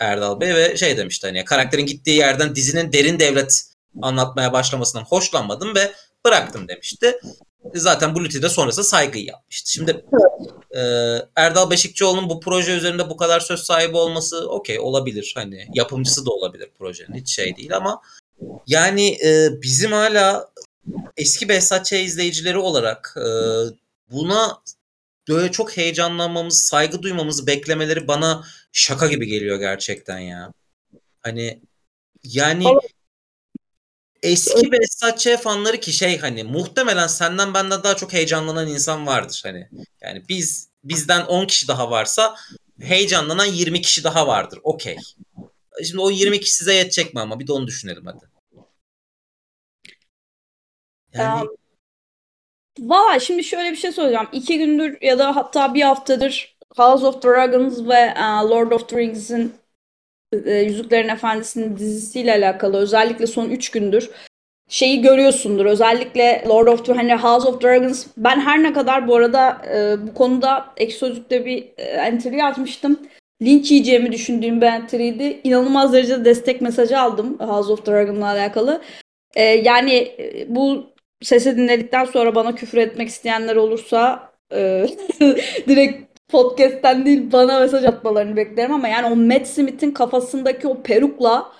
Erdal 0.00 0.40
Bey 0.40 0.54
ve 0.54 0.76
şey 0.76 0.96
demişti 0.96 1.26
hani 1.26 1.44
karakterin 1.44 1.86
gittiği 1.86 2.16
yerden 2.16 2.54
dizinin 2.54 2.92
derin 2.92 3.18
devlet 3.18 3.62
anlatmaya 4.02 4.52
başlamasından 4.52 5.04
hoşlanmadım 5.04 5.74
ve 5.74 5.92
bıraktım 6.26 6.68
demişti. 6.68 7.20
Zaten 7.74 8.14
Bluetooth'de 8.14 8.48
sonrasında 8.48 8.84
saygıyı 8.84 9.24
yapmıştı. 9.24 9.72
Şimdi 9.72 10.04
e, 10.70 10.80
Erdal 11.36 11.70
Beşikçioğlu'nun 11.70 12.28
bu 12.28 12.40
proje 12.40 12.72
üzerinde 12.72 13.10
bu 13.10 13.16
kadar 13.16 13.40
söz 13.40 13.60
sahibi 13.60 13.96
olması 13.96 14.50
okey 14.50 14.80
olabilir. 14.80 15.32
Hani 15.36 15.66
yapımcısı 15.74 16.26
da 16.26 16.30
olabilir 16.30 16.70
projenin 16.78 17.14
hiç 17.14 17.34
şey 17.34 17.56
değil 17.56 17.76
ama 17.76 18.02
yani 18.66 19.18
e, 19.24 19.62
bizim 19.62 19.92
hala 19.92 20.50
eski 21.16 21.48
Behzat 21.48 21.86
Ç. 21.86 21.92
izleyicileri 21.92 22.58
olarak 22.58 23.16
e, 23.16 23.28
buna 24.10 24.62
böyle 25.28 25.52
çok 25.52 25.76
heyecanlanmamız, 25.76 26.62
saygı 26.62 27.02
duymamızı 27.02 27.46
beklemeleri 27.46 28.08
bana 28.08 28.44
şaka 28.72 29.06
gibi 29.06 29.26
geliyor 29.26 29.58
gerçekten 29.58 30.18
ya. 30.18 30.52
Hani 31.20 31.60
yani 32.24 32.64
eski 34.22 34.72
Behzat 34.72 35.18
Ç. 35.18 35.36
fanları 35.36 35.80
ki 35.80 35.92
şey 35.92 36.18
hani 36.18 36.44
muhtemelen 36.44 37.06
senden 37.06 37.54
benden 37.54 37.82
daha 37.82 37.96
çok 37.96 38.12
heyecanlanan 38.12 38.68
insan 38.68 39.06
vardır 39.06 39.40
hani. 39.44 39.68
Yani 40.00 40.22
biz 40.28 40.70
bizden 40.84 41.26
10 41.26 41.46
kişi 41.46 41.68
daha 41.68 41.90
varsa 41.90 42.36
heyecanlanan 42.80 43.46
20 43.46 43.80
kişi 43.80 44.04
daha 44.04 44.26
vardır. 44.26 44.60
Okey. 44.62 44.96
Şimdi 45.84 46.00
o 46.00 46.10
20 46.10 46.40
kişi 46.40 46.54
size 46.54 46.74
yetecek 46.74 47.14
mi 47.14 47.20
ama 47.20 47.40
bir 47.40 47.46
de 47.46 47.52
onu 47.52 47.66
düşünelim 47.66 48.06
hadi. 48.06 48.30
Yani 51.14 51.42
um, 51.42 51.48
Valla 52.78 53.20
şimdi 53.20 53.44
şöyle 53.44 53.70
bir 53.70 53.76
şey 53.76 53.92
söyleyeceğim. 53.92 54.28
İki 54.32 54.58
gündür 54.58 54.98
ya 55.02 55.18
da 55.18 55.36
hatta 55.36 55.74
bir 55.74 55.82
haftadır 55.82 56.56
House 56.76 57.06
of 57.06 57.22
Dragons 57.22 57.78
ve 57.78 58.14
uh, 58.16 58.50
Lord 58.50 58.72
of 58.72 58.88
the 58.88 58.96
Rings'in 58.96 59.59
e, 60.44 60.54
Yüzüklerin 60.54 61.08
Efendisi'nin 61.08 61.76
dizisiyle 61.76 62.32
alakalı 62.32 62.76
özellikle 62.76 63.26
son 63.26 63.50
üç 63.50 63.70
gündür 63.70 64.10
şeyi 64.70 65.02
görüyorsundur. 65.02 65.66
Özellikle 65.66 66.44
Lord 66.48 66.66
of 66.66 66.86
the 66.86 66.92
hani 66.92 67.14
House 67.14 67.48
of 67.48 67.62
Dragons 67.62 68.06
ben 68.16 68.40
her 68.40 68.62
ne 68.62 68.72
kadar 68.72 69.08
bu 69.08 69.16
arada 69.16 69.62
e, 69.74 70.06
bu 70.06 70.14
konuda 70.14 70.66
ek 70.76 70.92
sözlükte 70.92 71.46
bir 71.46 71.68
e, 71.78 71.82
entry 71.82 72.44
atmıştım. 72.44 72.98
Linç 73.42 73.70
yiyeceğimi 73.70 74.12
düşündüğüm 74.12 74.60
bir 74.60 74.66
entry'ydi. 74.66 75.40
İnanılmaz 75.44 75.92
derecede 75.92 76.24
destek 76.24 76.60
mesajı 76.60 77.00
aldım 77.00 77.38
House 77.38 77.72
of 77.72 77.86
Dragon'la 77.86 78.26
alakalı. 78.26 78.80
E, 79.34 79.42
yani 79.42 79.94
e, 79.94 80.46
bu 80.48 80.86
sesi 81.22 81.56
dinledikten 81.56 82.04
sonra 82.04 82.34
bana 82.34 82.54
küfür 82.54 82.78
etmek 82.78 83.08
isteyenler 83.08 83.56
olursa 83.56 84.30
e, 84.52 84.86
direkt 85.68 86.09
podcast'ten 86.30 87.06
değil 87.06 87.32
bana 87.32 87.60
mesaj 87.60 87.84
atmalarını 87.84 88.36
beklerim 88.36 88.72
ama 88.72 88.88
yani 88.88 89.06
o 89.06 89.16
Matt 89.16 89.46
Smith'in 89.46 89.90
kafasındaki 89.90 90.68
o 90.68 90.82
perukla 90.82 91.52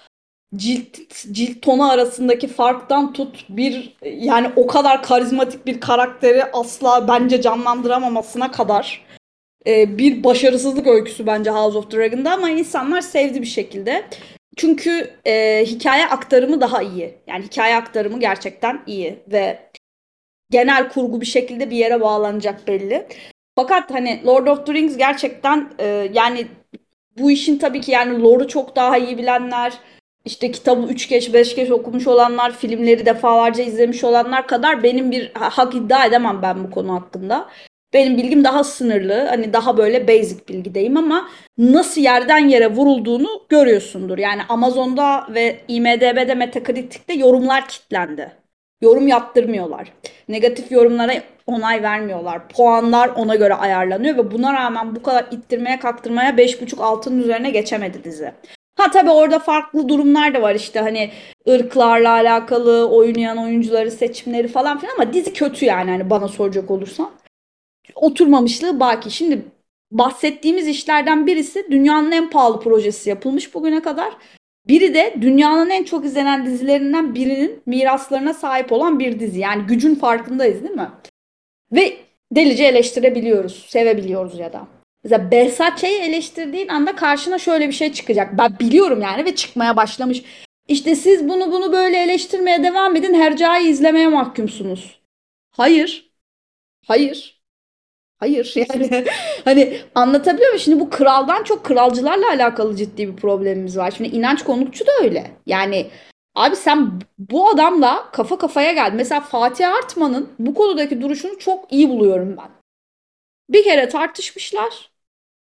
cilt 0.56 0.98
cilt 1.32 1.62
tonu 1.62 1.90
arasındaki 1.90 2.48
farktan 2.48 3.12
tut 3.12 3.46
bir 3.48 3.96
yani 4.02 4.50
o 4.56 4.66
kadar 4.66 5.02
karizmatik 5.02 5.66
bir 5.66 5.80
karakteri 5.80 6.44
asla 6.44 7.08
bence 7.08 7.42
canlandıramamasına 7.42 8.50
kadar 8.50 9.06
e, 9.66 9.98
bir 9.98 10.24
başarısızlık 10.24 10.86
öyküsü 10.86 11.26
bence 11.26 11.50
House 11.50 11.78
of 11.78 11.90
Dragon'da 11.92 12.32
ama 12.32 12.50
insanlar 12.50 13.00
sevdi 13.00 13.42
bir 13.42 13.46
şekilde. 13.46 14.04
Çünkü 14.56 15.10
e, 15.26 15.64
hikaye 15.66 16.06
aktarımı 16.06 16.60
daha 16.60 16.82
iyi. 16.82 17.18
Yani 17.26 17.44
hikaye 17.44 17.76
aktarımı 17.76 18.20
gerçekten 18.20 18.82
iyi 18.86 19.18
ve 19.32 19.70
genel 20.50 20.88
kurgu 20.88 21.20
bir 21.20 21.26
şekilde 21.26 21.70
bir 21.70 21.76
yere 21.76 22.00
bağlanacak 22.00 22.68
belli. 22.68 23.06
Fakat 23.60 23.90
hani 23.90 24.22
Lord 24.26 24.46
of 24.46 24.66
the 24.66 24.74
Rings 24.74 24.96
gerçekten 24.96 25.68
e, 25.78 26.10
yani 26.12 26.46
bu 27.18 27.30
işin 27.30 27.58
tabii 27.58 27.80
ki 27.80 27.90
yani 27.90 28.22
lore'u 28.22 28.48
çok 28.48 28.76
daha 28.76 28.98
iyi 28.98 29.18
bilenler, 29.18 29.72
işte 30.24 30.50
kitabı 30.50 30.86
3 30.86 31.08
geç 31.08 31.34
5 31.34 31.56
geç 31.56 31.70
okumuş 31.70 32.06
olanlar, 32.06 32.52
filmleri 32.56 33.06
defalarca 33.06 33.64
izlemiş 33.64 34.04
olanlar 34.04 34.46
kadar 34.46 34.82
benim 34.82 35.10
bir 35.10 35.32
hak 35.34 35.74
iddia 35.74 36.06
edemem 36.06 36.38
ben 36.42 36.64
bu 36.64 36.70
konu 36.70 36.94
hakkında. 36.94 37.48
Benim 37.92 38.16
bilgim 38.16 38.44
daha 38.44 38.64
sınırlı. 38.64 39.26
Hani 39.28 39.52
daha 39.52 39.76
böyle 39.76 40.08
basic 40.08 40.48
bilgideyim 40.48 40.96
ama 40.96 41.28
nasıl 41.58 42.00
yerden 42.00 42.48
yere 42.48 42.70
vurulduğunu 42.70 43.28
görüyorsundur. 43.48 44.18
Yani 44.18 44.42
Amazon'da 44.48 45.26
ve 45.34 45.60
IMDB'de 45.68 46.34
Metacritic'te 46.34 47.12
yorumlar 47.14 47.68
kitlendi. 47.68 48.39
Yorum 48.80 49.08
yaptırmıyorlar. 49.08 49.92
Negatif 50.28 50.72
yorumlara 50.72 51.12
onay 51.46 51.82
vermiyorlar. 51.82 52.48
Puanlar 52.48 53.08
ona 53.08 53.34
göre 53.34 53.54
ayarlanıyor 53.54 54.16
ve 54.16 54.30
buna 54.30 54.52
rağmen 54.54 54.96
bu 54.96 55.02
kadar 55.02 55.26
ittirmeye 55.30 55.78
kaktırmaya 55.78 56.30
5.5 56.30 56.82
altının 56.82 57.22
üzerine 57.22 57.50
geçemedi 57.50 58.04
dizi. 58.04 58.32
Ha 58.76 58.90
tabii 58.90 59.10
orada 59.10 59.38
farklı 59.38 59.88
durumlar 59.88 60.34
da 60.34 60.42
var 60.42 60.54
işte 60.54 60.80
hani 60.80 61.10
ırklarla 61.48 62.10
alakalı 62.10 62.88
oynayan 62.88 63.38
oyuncuları 63.38 63.90
seçimleri 63.90 64.48
falan 64.48 64.78
filan 64.78 64.94
ama 64.94 65.12
dizi 65.12 65.32
kötü 65.32 65.64
yani 65.64 65.90
hani 65.90 66.10
bana 66.10 66.28
soracak 66.28 66.70
olursan 66.70 67.10
oturmamışlığı 67.94 68.80
baki. 68.80 69.10
Şimdi 69.10 69.44
bahsettiğimiz 69.90 70.68
işlerden 70.68 71.26
birisi 71.26 71.66
dünyanın 71.70 72.12
en 72.12 72.30
pahalı 72.30 72.60
projesi 72.60 73.10
yapılmış 73.10 73.54
bugüne 73.54 73.82
kadar. 73.82 74.12
Biri 74.70 74.94
de 74.94 75.14
dünyanın 75.20 75.70
en 75.70 75.84
çok 75.84 76.04
izlenen 76.04 76.46
dizilerinden 76.46 77.14
birinin 77.14 77.62
miraslarına 77.66 78.34
sahip 78.34 78.72
olan 78.72 78.98
bir 78.98 79.20
dizi. 79.20 79.40
Yani 79.40 79.66
gücün 79.66 79.94
farkındayız 79.94 80.62
değil 80.62 80.74
mi? 80.74 80.90
Ve 81.72 81.96
delice 82.32 82.64
eleştirebiliyoruz, 82.64 83.66
sevebiliyoruz 83.68 84.38
ya 84.38 84.52
da. 84.52 84.68
Mesela 85.04 85.30
Behzat 85.30 85.78
Ç'yi 85.78 85.98
eleştirdiğin 85.98 86.68
anda 86.68 86.96
karşına 86.96 87.38
şöyle 87.38 87.68
bir 87.68 87.72
şey 87.72 87.92
çıkacak. 87.92 88.38
Ben 88.38 88.58
biliyorum 88.58 89.00
yani 89.02 89.24
ve 89.24 89.34
çıkmaya 89.34 89.76
başlamış. 89.76 90.22
İşte 90.68 90.94
siz 90.94 91.28
bunu 91.28 91.52
bunu 91.52 91.72
böyle 91.72 92.02
eleştirmeye 92.02 92.62
devam 92.62 92.96
edin. 92.96 93.14
Hercai 93.14 93.68
izlemeye 93.68 94.08
mahkumsunuz. 94.08 95.00
Hayır. 95.50 96.10
Hayır. 96.86 97.39
Hayır 98.20 98.54
yani 98.56 99.04
hani 99.44 99.80
anlatabiliyor 99.94 100.48
muyum? 100.48 100.60
Şimdi 100.60 100.80
bu 100.80 100.90
kraldan 100.90 101.44
çok 101.44 101.64
kralcılarla 101.64 102.28
alakalı 102.28 102.76
ciddi 102.76 103.08
bir 103.08 103.16
problemimiz 103.16 103.78
var. 103.78 103.90
Şimdi 103.90 104.16
inanç 104.16 104.44
konukçu 104.44 104.86
da 104.86 104.90
öyle. 105.02 105.30
Yani 105.46 105.90
abi 106.34 106.56
sen 106.56 107.00
bu 107.18 107.48
adamla 107.48 108.10
kafa 108.10 108.38
kafaya 108.38 108.72
gel. 108.72 108.92
Mesela 108.94 109.20
Fatih 109.20 109.74
Artman'ın 109.74 110.28
bu 110.38 110.54
konudaki 110.54 111.02
duruşunu 111.02 111.38
çok 111.38 111.72
iyi 111.72 111.88
buluyorum 111.88 112.36
ben. 112.36 112.50
Bir 113.48 113.64
kere 113.64 113.88
tartışmışlar. 113.88 114.90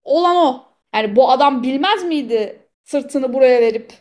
Olan 0.03 0.35
o. 0.35 0.65
Yani 0.95 1.15
bu 1.15 1.31
adam 1.31 1.63
bilmez 1.63 2.03
miydi 2.03 2.67
sırtını 2.83 3.33
buraya 3.33 3.61
verip 3.61 3.93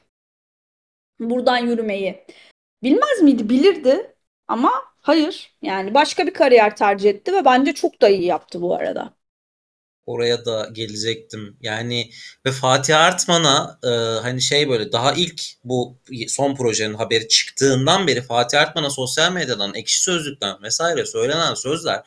buradan 1.20 1.58
yürümeyi? 1.58 2.24
Bilmez 2.82 3.22
miydi? 3.22 3.48
Bilirdi. 3.48 4.14
Ama 4.48 4.72
Hayır. 5.06 5.52
Yani 5.62 5.94
başka 5.94 6.26
bir 6.26 6.34
kariyer 6.34 6.76
tercih 6.76 7.10
etti 7.10 7.32
ve 7.32 7.44
bence 7.44 7.74
çok 7.74 8.02
da 8.02 8.08
iyi 8.08 8.24
yaptı 8.24 8.62
bu 8.62 8.74
arada. 8.74 9.14
Oraya 10.06 10.44
da 10.44 10.68
gelecektim. 10.72 11.56
Yani 11.60 12.10
ve 12.46 12.52
Fatih 12.52 13.00
Artman'a 13.00 13.78
e, 13.84 13.88
hani 14.22 14.42
şey 14.42 14.68
böyle 14.68 14.92
daha 14.92 15.12
ilk 15.12 15.42
bu 15.64 15.98
son 16.28 16.54
projenin 16.54 16.94
haberi 16.94 17.28
çıktığından 17.28 18.06
beri 18.06 18.22
Fatih 18.22 18.60
Artman'a 18.60 18.90
sosyal 18.90 19.32
medyadan, 19.32 19.74
ekşi 19.74 20.02
sözlükten 20.02 20.62
vesaire 20.62 21.06
söylenen 21.06 21.54
sözler 21.54 22.02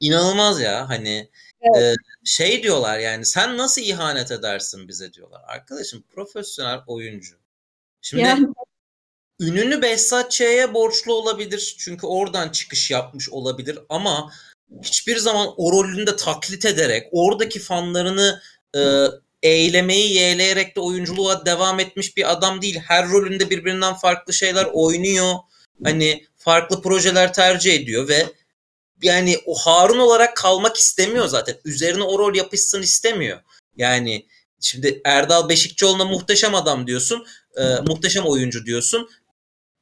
inanılmaz 0.00 0.60
ya. 0.60 0.88
Hani 0.88 1.30
evet. 1.60 1.82
e, 1.82 1.94
şey 2.24 2.62
diyorlar 2.62 2.98
yani 2.98 3.26
sen 3.26 3.58
nasıl 3.58 3.82
ihanet 3.82 4.30
edersin 4.30 4.88
bize 4.88 5.12
diyorlar. 5.12 5.40
Arkadaşım 5.46 6.02
profesyonel 6.02 6.80
oyuncu. 6.86 7.36
Şimdi 8.00 8.22
yani 8.22 8.46
ününü 9.40 9.82
Behzat 9.82 10.40
borçlu 10.74 11.14
olabilir. 11.14 11.74
Çünkü 11.78 12.06
oradan 12.06 12.48
çıkış 12.48 12.90
yapmış 12.90 13.30
olabilir 13.30 13.78
ama 13.88 14.32
hiçbir 14.82 15.16
zaman 15.16 15.54
o 15.56 15.72
rolünü 15.72 16.06
de 16.06 16.16
taklit 16.16 16.66
ederek 16.66 17.08
oradaki 17.12 17.60
fanlarını 17.60 18.42
e, 18.76 18.80
eğlemeyi 19.42 20.14
yeğleyerek 20.14 20.76
de 20.76 20.80
oyunculuğa 20.80 21.46
devam 21.46 21.80
etmiş 21.80 22.16
bir 22.16 22.32
adam 22.32 22.62
değil. 22.62 22.78
Her 22.78 23.08
rolünde 23.08 23.50
birbirinden 23.50 23.94
farklı 23.94 24.32
şeyler 24.32 24.66
oynuyor. 24.72 25.34
Hani 25.84 26.26
farklı 26.36 26.82
projeler 26.82 27.32
tercih 27.32 27.74
ediyor 27.74 28.08
ve 28.08 28.26
yani 29.02 29.38
o 29.46 29.54
Harun 29.54 29.98
olarak 29.98 30.36
kalmak 30.36 30.76
istemiyor 30.76 31.26
zaten. 31.26 31.56
Üzerine 31.64 32.02
o 32.02 32.18
rol 32.18 32.34
yapışsın 32.34 32.82
istemiyor. 32.82 33.40
Yani 33.76 34.26
şimdi 34.60 35.00
Erdal 35.04 35.48
Beşikçioğlu'na 35.48 36.04
muhteşem 36.04 36.54
adam 36.54 36.86
diyorsun. 36.86 37.26
E, 37.56 37.62
muhteşem 37.86 38.26
oyuncu 38.26 38.66
diyorsun 38.66 39.08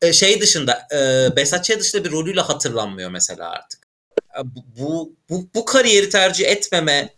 e, 0.03 0.13
şey 0.13 0.41
dışında 0.41 0.87
e, 0.93 0.97
Behzat 1.37 1.69
dışında 1.69 2.05
bir 2.05 2.11
rolüyle 2.11 2.41
hatırlanmıyor 2.41 3.11
mesela 3.11 3.51
artık. 3.51 3.89
Bu, 4.79 5.17
bu, 5.31 5.49
bu 5.55 5.65
kariyeri 5.65 6.09
tercih 6.09 6.47
etmeme 6.47 7.15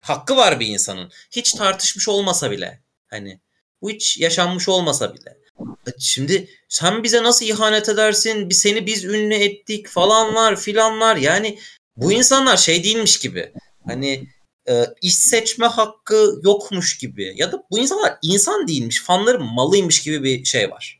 hakkı 0.00 0.36
var 0.36 0.60
bir 0.60 0.66
insanın. 0.66 1.12
Hiç 1.30 1.52
tartışmış 1.52 2.08
olmasa 2.08 2.50
bile. 2.50 2.82
Hani 3.06 3.40
bu 3.82 3.90
hiç 3.90 4.18
yaşanmış 4.18 4.68
olmasa 4.68 5.14
bile. 5.14 5.38
E, 5.86 5.90
şimdi 5.98 6.48
sen 6.68 7.02
bize 7.02 7.22
nasıl 7.22 7.46
ihanet 7.46 7.88
edersin? 7.88 8.50
Bir 8.50 8.54
seni 8.54 8.86
biz 8.86 9.04
ünlü 9.04 9.34
ettik 9.34 9.88
falanlar 9.88 10.56
filanlar. 10.56 11.16
Yani 11.16 11.58
bu 11.96 12.12
insanlar 12.12 12.56
şey 12.56 12.84
değilmiş 12.84 13.18
gibi. 13.18 13.52
Hani 13.86 14.26
e, 14.68 14.84
iş 15.02 15.16
seçme 15.16 15.66
hakkı 15.66 16.40
yokmuş 16.44 16.98
gibi. 16.98 17.32
Ya 17.36 17.52
da 17.52 17.62
bu 17.70 17.78
insanlar 17.78 18.18
insan 18.22 18.68
değilmiş. 18.68 19.02
Fanların 19.02 19.44
malıymış 19.44 20.02
gibi 20.02 20.24
bir 20.24 20.44
şey 20.44 20.70
var 20.70 20.99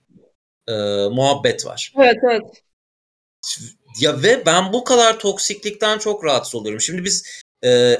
e, 0.70 1.08
muhabbet 1.08 1.66
var. 1.66 1.92
Evet 1.98 2.16
evet. 2.30 2.42
Ya 4.00 4.22
ve 4.22 4.46
ben 4.46 4.72
bu 4.72 4.84
kadar 4.84 5.18
toksiklikten 5.18 5.98
çok 5.98 6.24
rahatsız 6.24 6.54
oluyorum. 6.54 6.80
Şimdi 6.80 7.04
biz 7.04 7.42
e, 7.64 7.98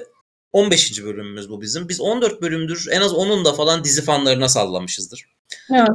15. 0.52 1.04
bölümümüz 1.04 1.50
bu 1.50 1.60
bizim. 1.60 1.88
Biz 1.88 2.00
14 2.00 2.42
bölümdür 2.42 2.88
en 2.90 3.00
az 3.00 3.14
onun 3.14 3.44
da 3.44 3.52
falan 3.52 3.84
dizi 3.84 4.02
fanlarına 4.02 4.48
sallamışızdır. 4.48 5.24
Evet. 5.70 5.88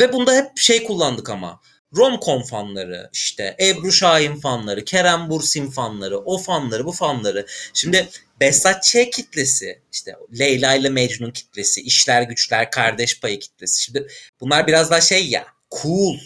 Ve 0.00 0.12
bunda 0.12 0.34
hep 0.34 0.58
şey 0.58 0.84
kullandık 0.84 1.30
ama. 1.30 1.60
romcom 1.96 2.42
fanları, 2.42 3.10
işte 3.12 3.56
Ebru 3.60 3.92
Şahin 3.92 4.36
fanları, 4.40 4.84
Kerem 4.84 5.30
Bursin 5.30 5.70
fanları, 5.70 6.18
o 6.18 6.38
fanları, 6.38 6.84
bu 6.84 6.92
fanları. 6.92 7.46
Şimdi 7.74 8.08
Behzat 8.40 8.82
Ç 8.82 8.96
kitlesi, 9.12 9.82
işte 9.92 10.16
Leyla 10.38 10.74
ile 10.74 10.88
Mecnun 10.88 11.30
kitlesi, 11.30 11.80
işler 11.80 12.22
güçler, 12.22 12.70
kardeş 12.70 13.20
payı 13.20 13.38
kitlesi. 13.40 13.82
Şimdi 13.82 14.06
bunlar 14.40 14.66
biraz 14.66 14.90
daha 14.90 15.00
şey 15.00 15.28
ya, 15.28 15.46
cool. 15.70 16.18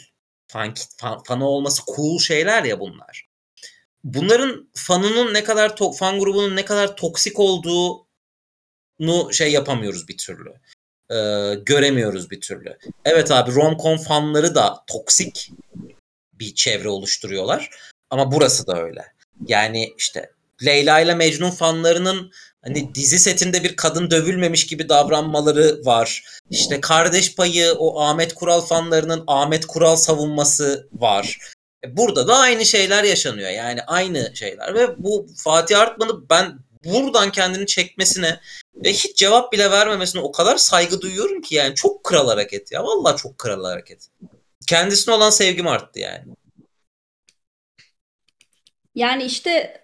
Fan, 0.46 0.74
fan, 0.96 1.22
fanı 1.22 1.48
olması 1.48 1.82
cool 1.96 2.18
şeyler 2.18 2.64
ya 2.64 2.80
bunlar. 2.80 3.28
Bunların 4.04 4.70
fanının 4.74 5.34
ne 5.34 5.44
kadar 5.44 5.70
to- 5.70 5.96
fan 5.96 6.18
grubunun 6.18 6.56
ne 6.56 6.64
kadar 6.64 6.96
toksik 6.96 7.38
olduğunu 7.38 8.06
şey 9.32 9.52
yapamıyoruz 9.52 10.08
bir 10.08 10.16
türlü 10.16 10.54
e, 11.10 11.54
göremiyoruz 11.54 12.30
bir 12.30 12.40
türlü. 12.40 12.78
Evet 13.04 13.30
abi 13.30 13.54
romcom 13.54 13.98
fanları 13.98 14.54
da 14.54 14.84
toksik 14.86 15.50
bir 16.32 16.54
çevre 16.54 16.88
oluşturuyorlar. 16.88 17.70
Ama 18.10 18.32
burası 18.32 18.66
da 18.66 18.82
öyle. 18.82 19.04
Yani 19.46 19.94
işte 19.98 20.30
Leyla 20.64 21.00
ile 21.00 21.14
Mecnun 21.14 21.50
fanlarının 21.50 22.32
hani 22.64 22.94
dizi 22.94 23.18
setinde 23.18 23.64
bir 23.64 23.76
kadın 23.76 24.10
dövülmemiş 24.10 24.66
gibi 24.66 24.88
davranmaları 24.88 25.80
var. 25.84 26.24
İşte 26.50 26.80
kardeş 26.80 27.34
payı 27.36 27.72
o 27.72 28.00
Ahmet 28.00 28.34
Kural 28.34 28.60
fanlarının 28.60 29.24
Ahmet 29.26 29.66
Kural 29.66 29.96
savunması 29.96 30.88
var. 30.92 31.38
E, 31.84 31.96
burada 31.96 32.28
da 32.28 32.36
aynı 32.36 32.66
şeyler 32.66 33.04
yaşanıyor. 33.04 33.50
Yani 33.50 33.82
aynı 33.82 34.32
şeyler 34.34 34.74
ve 34.74 35.02
bu 35.02 35.26
Fatih 35.36 35.80
Artman'ı 35.80 36.30
ben 36.30 36.58
buradan 36.84 37.32
kendini 37.32 37.66
çekmesine 37.66 38.40
ve 38.74 38.92
hiç 38.92 39.16
cevap 39.16 39.52
bile 39.52 39.70
vermemesine 39.70 40.22
o 40.22 40.32
kadar 40.32 40.56
saygı 40.56 41.00
duyuyorum 41.00 41.42
ki 41.42 41.54
yani 41.54 41.74
çok 41.74 42.04
kral 42.04 42.28
hareket 42.28 42.72
ya. 42.72 42.84
Vallahi 42.84 43.16
çok 43.16 43.38
kral 43.38 43.64
hareket. 43.64 44.08
Kendisine 44.66 45.14
olan 45.14 45.30
sevgim 45.30 45.66
arttı 45.66 45.98
yani. 45.98 46.34
Yani 48.94 49.24
işte 49.24 49.81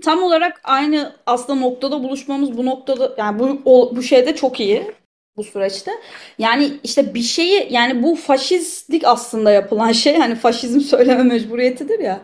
tam 0.00 0.22
olarak 0.22 0.60
aynı 0.64 1.12
aslında 1.26 1.60
noktada 1.60 2.02
buluşmamız 2.02 2.56
bu 2.56 2.66
noktada 2.66 3.14
yani 3.18 3.38
bu 3.38 3.60
o, 3.64 3.96
bu 3.96 4.02
şeyde 4.02 4.36
çok 4.36 4.60
iyi 4.60 4.92
bu 5.36 5.44
süreçte. 5.44 5.90
Yani 6.38 6.72
işte 6.84 7.14
bir 7.14 7.22
şeyi 7.22 7.72
yani 7.72 8.02
bu 8.02 8.16
faşistlik 8.16 9.04
aslında 9.04 9.50
yapılan 9.50 9.92
şey 9.92 10.16
hani 10.16 10.34
faşizm 10.34 10.80
söyleme 10.96 11.22
mecburiyetidir 11.22 11.98
ya. 11.98 12.20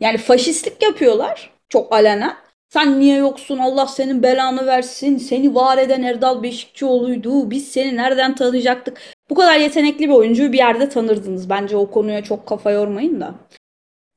Yani 0.00 0.18
faşistlik 0.18 0.82
yapıyorlar 0.82 1.50
çok 1.68 1.92
alenen. 1.92 2.36
Sen 2.68 3.00
niye 3.00 3.16
yoksun? 3.16 3.58
Allah 3.58 3.86
senin 3.86 4.22
belanı 4.22 4.66
versin. 4.66 5.18
Seni 5.18 5.54
var 5.54 5.78
eden 5.78 6.02
Erdal 6.02 6.42
Beşikçioğlu'ydu. 6.42 7.50
Biz 7.50 7.68
seni 7.68 7.96
nereden 7.96 8.34
tanıyacaktık? 8.34 9.00
Bu 9.30 9.34
kadar 9.34 9.58
yetenekli 9.58 10.08
bir 10.08 10.14
oyuncuyu 10.14 10.52
bir 10.52 10.58
yerde 10.58 10.88
tanırdınız. 10.88 11.50
Bence 11.50 11.76
o 11.76 11.90
konuya 11.90 12.24
çok 12.24 12.46
kafa 12.46 12.70
yormayın 12.70 13.20
da. 13.20 13.34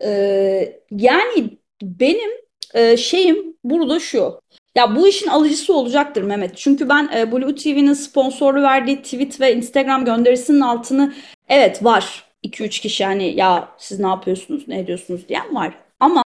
Ee, 0.04 0.82
yani 0.92 1.58
benim 1.82 2.47
e, 2.74 2.98
şeyim 2.98 3.56
burada 3.64 4.00
şu. 4.00 4.42
Ya 4.76 4.96
bu 4.96 5.08
işin 5.08 5.28
alıcısı 5.28 5.74
olacaktır 5.74 6.24
Mehmet. 6.24 6.58
Çünkü 6.58 6.90
ben 6.90 7.10
e, 7.16 7.32
Blue 7.32 7.56
TV'nin 7.56 7.94
sponsorlu 7.94 8.62
verdiği 8.62 9.02
tweet 9.02 9.42
ve 9.42 9.56
Instagram 9.56 10.06
gönderisinin 10.06 10.62
altını 10.62 11.14
evet 11.50 11.84
var. 11.84 12.26
2-3 12.44 12.82
kişi 12.82 13.06
hani 13.06 13.36
ya 13.36 13.70
siz 13.78 14.00
ne 14.00 14.08
yapıyorsunuz, 14.08 14.68
ne 14.68 14.80
ediyorsunuz 14.80 15.30
diyen 15.30 15.56
var. 15.56 15.74
Ama 16.00 16.24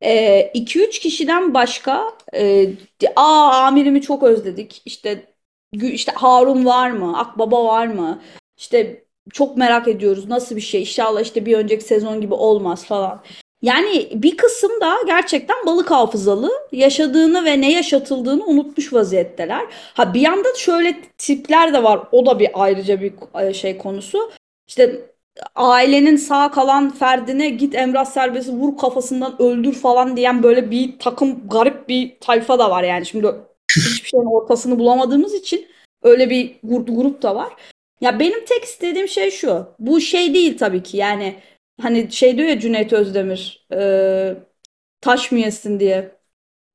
2-3 0.00 0.86
e, 0.86 0.90
kişiden 0.90 1.54
başka 1.54 2.12
e, 2.34 2.66
aa 3.16 3.66
amirimi 3.66 4.02
çok 4.02 4.22
özledik. 4.22 4.82
İşte 4.84 5.34
işte 5.72 6.12
Harun 6.12 6.64
var 6.64 6.90
mı? 6.90 7.18
Akbaba 7.18 7.64
var 7.64 7.86
mı? 7.86 8.22
İşte 8.56 9.04
çok 9.32 9.56
merak 9.56 9.88
ediyoruz 9.88 10.28
nasıl 10.28 10.56
bir 10.56 10.60
şey. 10.60 10.80
İnşallah 10.80 11.20
işte 11.20 11.46
bir 11.46 11.56
önceki 11.56 11.84
sezon 11.84 12.20
gibi 12.20 12.34
olmaz 12.34 12.84
falan. 12.84 13.22
Yani 13.64 14.08
bir 14.14 14.36
kısım 14.36 14.80
da 14.80 14.96
gerçekten 15.06 15.56
balık 15.66 15.90
hafızalı 15.90 16.50
yaşadığını 16.72 17.44
ve 17.44 17.60
ne 17.60 17.72
yaşatıldığını 17.72 18.44
unutmuş 18.46 18.92
vaziyetteler. 18.92 19.64
Ha 19.70 20.14
bir 20.14 20.20
yanda 20.20 20.48
şöyle 20.56 21.00
tipler 21.18 21.72
de 21.72 21.82
var. 21.82 22.00
O 22.12 22.26
da 22.26 22.38
bir 22.38 22.50
ayrıca 22.54 23.00
bir 23.00 23.12
e, 23.40 23.54
şey 23.54 23.78
konusu. 23.78 24.30
İşte 24.68 25.00
ailenin 25.54 26.16
sağ 26.16 26.50
kalan 26.50 26.90
ferdine 26.90 27.48
git 27.48 27.74
Emrah 27.74 28.04
Serbest'i 28.04 28.52
vur 28.52 28.76
kafasından 28.76 29.42
öldür 29.42 29.74
falan 29.74 30.16
diyen 30.16 30.42
böyle 30.42 30.70
bir 30.70 30.98
takım 30.98 31.48
garip 31.48 31.88
bir 31.88 32.16
tayfa 32.20 32.58
da 32.58 32.70
var 32.70 32.82
yani. 32.82 33.06
Şimdi 33.06 33.34
hiçbir 33.76 34.08
şeyin 34.08 34.24
ortasını 34.24 34.78
bulamadığımız 34.78 35.34
için 35.34 35.66
öyle 36.02 36.30
bir 36.30 36.54
grup 36.62 37.22
da 37.22 37.34
var. 37.34 37.52
Ya 38.00 38.20
benim 38.20 38.44
tek 38.44 38.64
istediğim 38.64 39.08
şey 39.08 39.30
şu. 39.30 39.66
Bu 39.78 40.00
şey 40.00 40.34
değil 40.34 40.58
tabii 40.58 40.82
ki 40.82 40.96
yani 40.96 41.34
hani 41.80 42.12
şey 42.12 42.36
diyor 42.38 42.48
ya 42.48 42.60
Cüneyt 42.60 42.92
Özdemir 42.92 43.66
e, 43.72 44.36
taş 45.00 45.32
mı 45.32 45.38
yesin 45.38 45.80
diye. 45.80 46.18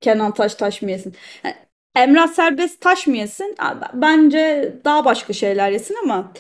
Kenan 0.02 0.34
Taş 0.34 0.56
taş 0.56 0.82
mı 0.82 0.92
yesin. 0.92 1.16
Yani 1.46 1.56
Emrah 1.96 2.28
Serbest 2.28 2.82
taş 2.82 3.08
mı 3.08 3.18
yesin? 3.18 3.56
Bence 3.94 4.74
daha 4.86 5.06
başka 5.06 5.34
şeyler 5.34 5.72
yesin 5.72 5.96
ama 6.04 6.34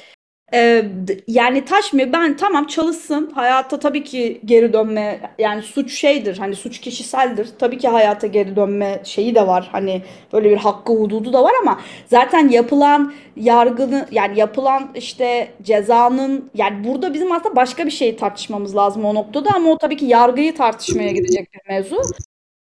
ee, 0.53 0.85
yani 1.27 1.65
taşmıyor. 1.65 2.13
Ben 2.13 2.37
tamam 2.37 2.67
çalışsın. 2.67 3.31
Hayata 3.35 3.79
tabii 3.79 4.03
ki 4.03 4.41
geri 4.45 4.73
dönme 4.73 5.19
yani 5.39 5.61
suç 5.61 5.93
şeydir. 5.93 6.37
Hani 6.37 6.55
suç 6.55 6.79
kişiseldir. 6.79 7.49
Tabii 7.59 7.77
ki 7.77 7.87
hayata 7.87 8.27
geri 8.27 8.55
dönme 8.55 9.01
şeyi 9.03 9.35
de 9.35 9.47
var. 9.47 9.69
Hani 9.71 10.01
böyle 10.33 10.49
bir 10.49 10.57
hakkı 10.57 10.93
hududu 10.93 11.33
da 11.33 11.43
var 11.43 11.51
ama 11.61 11.81
zaten 12.07 12.49
yapılan 12.49 13.13
yargını 13.35 14.07
yani 14.11 14.39
yapılan 14.39 14.89
işte 14.95 15.51
cezanın 15.63 16.49
yani 16.55 16.87
burada 16.87 17.13
bizim 17.13 17.31
aslında 17.31 17.55
başka 17.55 17.85
bir 17.85 17.91
şeyi 17.91 18.17
tartışmamız 18.17 18.75
lazım 18.75 19.05
o 19.05 19.15
noktada 19.15 19.49
ama 19.55 19.71
o 19.71 19.77
tabii 19.77 19.97
ki 19.97 20.05
yargıyı 20.05 20.55
tartışmaya 20.55 21.11
gidecek 21.11 21.53
bir 21.53 21.69
mevzu. 21.69 22.01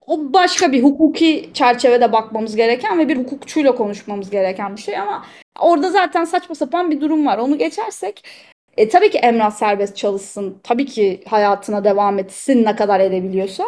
O 0.07 0.33
başka 0.33 0.71
bir 0.71 0.83
hukuki 0.83 1.49
çerçevede 1.53 2.11
bakmamız 2.11 2.55
gereken 2.55 2.99
ve 2.99 3.09
bir 3.09 3.17
hukukçuyla 3.17 3.75
konuşmamız 3.75 4.29
gereken 4.29 4.75
bir 4.75 4.81
şey 4.81 4.97
ama 4.97 5.25
Orada 5.59 5.89
zaten 5.89 6.25
saçma 6.25 6.55
sapan 6.55 6.91
bir 6.91 7.01
durum 7.01 7.25
var. 7.25 7.37
Onu 7.37 7.57
geçersek 7.57 8.23
e, 8.77 8.89
tabii 8.89 9.11
ki 9.11 9.17
Emrah 9.17 9.51
serbest 9.51 9.97
çalışsın. 9.97 10.59
Tabii 10.63 10.85
ki 10.85 11.23
hayatına 11.27 11.83
devam 11.83 12.19
etsin 12.19 12.65
ne 12.65 12.75
kadar 12.75 12.99
edebiliyorsa. 12.99 13.63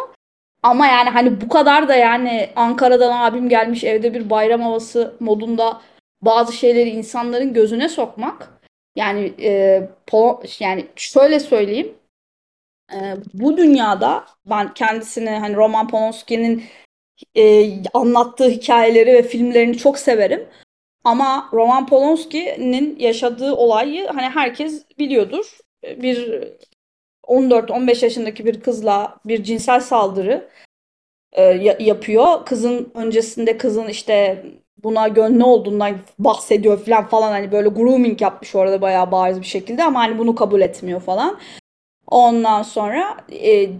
Ama 0.62 0.86
yani 0.86 1.10
hani 1.10 1.40
bu 1.40 1.48
kadar 1.48 1.88
da 1.88 1.94
yani 1.96 2.50
Ankara'dan 2.56 3.20
abim 3.20 3.48
gelmiş 3.48 3.84
evde 3.84 4.14
bir 4.14 4.30
bayram 4.30 4.60
havası 4.60 5.16
modunda 5.20 5.82
bazı 6.22 6.52
şeyleri 6.52 6.90
insanların 6.90 7.54
gözüne 7.54 7.88
sokmak. 7.88 8.60
Yani 8.96 9.34
e, 9.40 9.82
Pol 10.06 10.42
yani 10.60 10.86
şöyle 10.96 11.40
söyleyeyim. 11.40 11.94
E, 12.92 13.16
bu 13.34 13.56
dünyada 13.56 14.26
ben 14.46 14.74
kendisini 14.74 15.30
hani 15.30 15.56
Roman 15.56 15.88
Polanski'nin 15.88 16.64
e, 17.36 17.70
anlattığı 17.94 18.48
hikayeleri 18.48 19.12
ve 19.12 19.22
filmlerini 19.22 19.78
çok 19.78 19.98
severim. 19.98 20.48
Ama 21.08 21.48
Roman 21.52 21.86
Polanski'nin 21.86 22.98
yaşadığı 22.98 23.54
olayı 23.54 24.06
hani 24.06 24.28
herkes 24.28 24.84
biliyordur. 24.98 25.58
Bir 25.84 26.48
14-15 27.22 28.04
yaşındaki 28.04 28.46
bir 28.46 28.60
kızla 28.60 29.16
bir 29.24 29.42
cinsel 29.42 29.80
saldırı 29.80 30.48
e, 31.32 31.42
yapıyor. 31.80 32.46
Kızın 32.46 32.92
öncesinde 32.94 33.58
kızın 33.58 33.88
işte 33.88 34.44
buna 34.84 35.08
gönlü 35.08 35.44
olduğundan 35.44 35.98
bahsediyor 36.18 36.84
falan 36.84 37.08
falan 37.08 37.30
hani 37.30 37.52
böyle 37.52 37.68
grooming 37.68 38.22
yapmış 38.22 38.54
orada 38.54 38.80
bayağı 38.82 39.12
bariz 39.12 39.40
bir 39.40 39.46
şekilde 39.46 39.84
ama 39.84 40.00
hani 40.00 40.18
bunu 40.18 40.34
kabul 40.34 40.60
etmiyor 40.60 41.00
falan. 41.00 41.38
Ondan 42.10 42.62
sonra 42.62 43.16
e, 43.32 43.70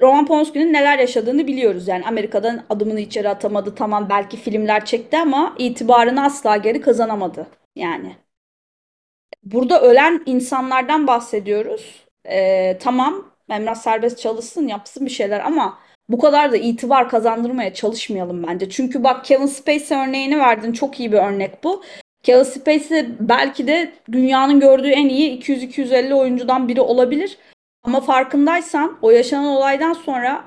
Roman 0.00 0.26
Polanski'nin 0.26 0.72
neler 0.72 0.98
yaşadığını 0.98 1.46
biliyoruz. 1.46 1.88
Yani 1.88 2.06
Amerika'dan 2.06 2.64
adımını 2.70 3.00
içeri 3.00 3.28
atamadı. 3.28 3.74
Tamam 3.74 4.06
belki 4.10 4.36
filmler 4.36 4.84
çekti 4.84 5.18
ama 5.18 5.54
itibarını 5.58 6.24
asla 6.24 6.56
geri 6.56 6.80
kazanamadı. 6.80 7.46
Yani. 7.76 8.16
Burada 9.42 9.80
ölen 9.82 10.22
insanlardan 10.26 11.06
bahsediyoruz. 11.06 12.06
E, 12.28 12.78
tamam 12.78 13.32
Emrah 13.50 13.74
serbest 13.74 14.18
çalışsın 14.18 14.68
yapsın 14.68 15.06
bir 15.06 15.10
şeyler 15.10 15.40
ama 15.40 15.78
bu 16.08 16.18
kadar 16.18 16.52
da 16.52 16.56
itibar 16.56 17.08
kazandırmaya 17.08 17.74
çalışmayalım 17.74 18.42
bence. 18.46 18.70
Çünkü 18.70 19.04
bak 19.04 19.24
Kevin 19.24 19.46
Spacey 19.46 19.98
örneğini 19.98 20.38
verdin. 20.38 20.72
Çok 20.72 21.00
iyi 21.00 21.12
bir 21.12 21.18
örnek 21.18 21.64
bu. 21.64 21.82
Kevin 22.22 22.42
Spacey 22.42 23.06
belki 23.20 23.66
de 23.66 23.92
dünyanın 24.12 24.60
gördüğü 24.60 24.90
en 24.90 25.08
iyi 25.08 25.40
200-250 25.40 26.14
oyuncudan 26.14 26.68
biri 26.68 26.80
olabilir. 26.80 27.38
Ama 27.82 28.00
farkındaysan 28.00 28.98
o 29.02 29.10
yaşanan 29.10 29.44
olaydan 29.44 29.92
sonra 29.92 30.44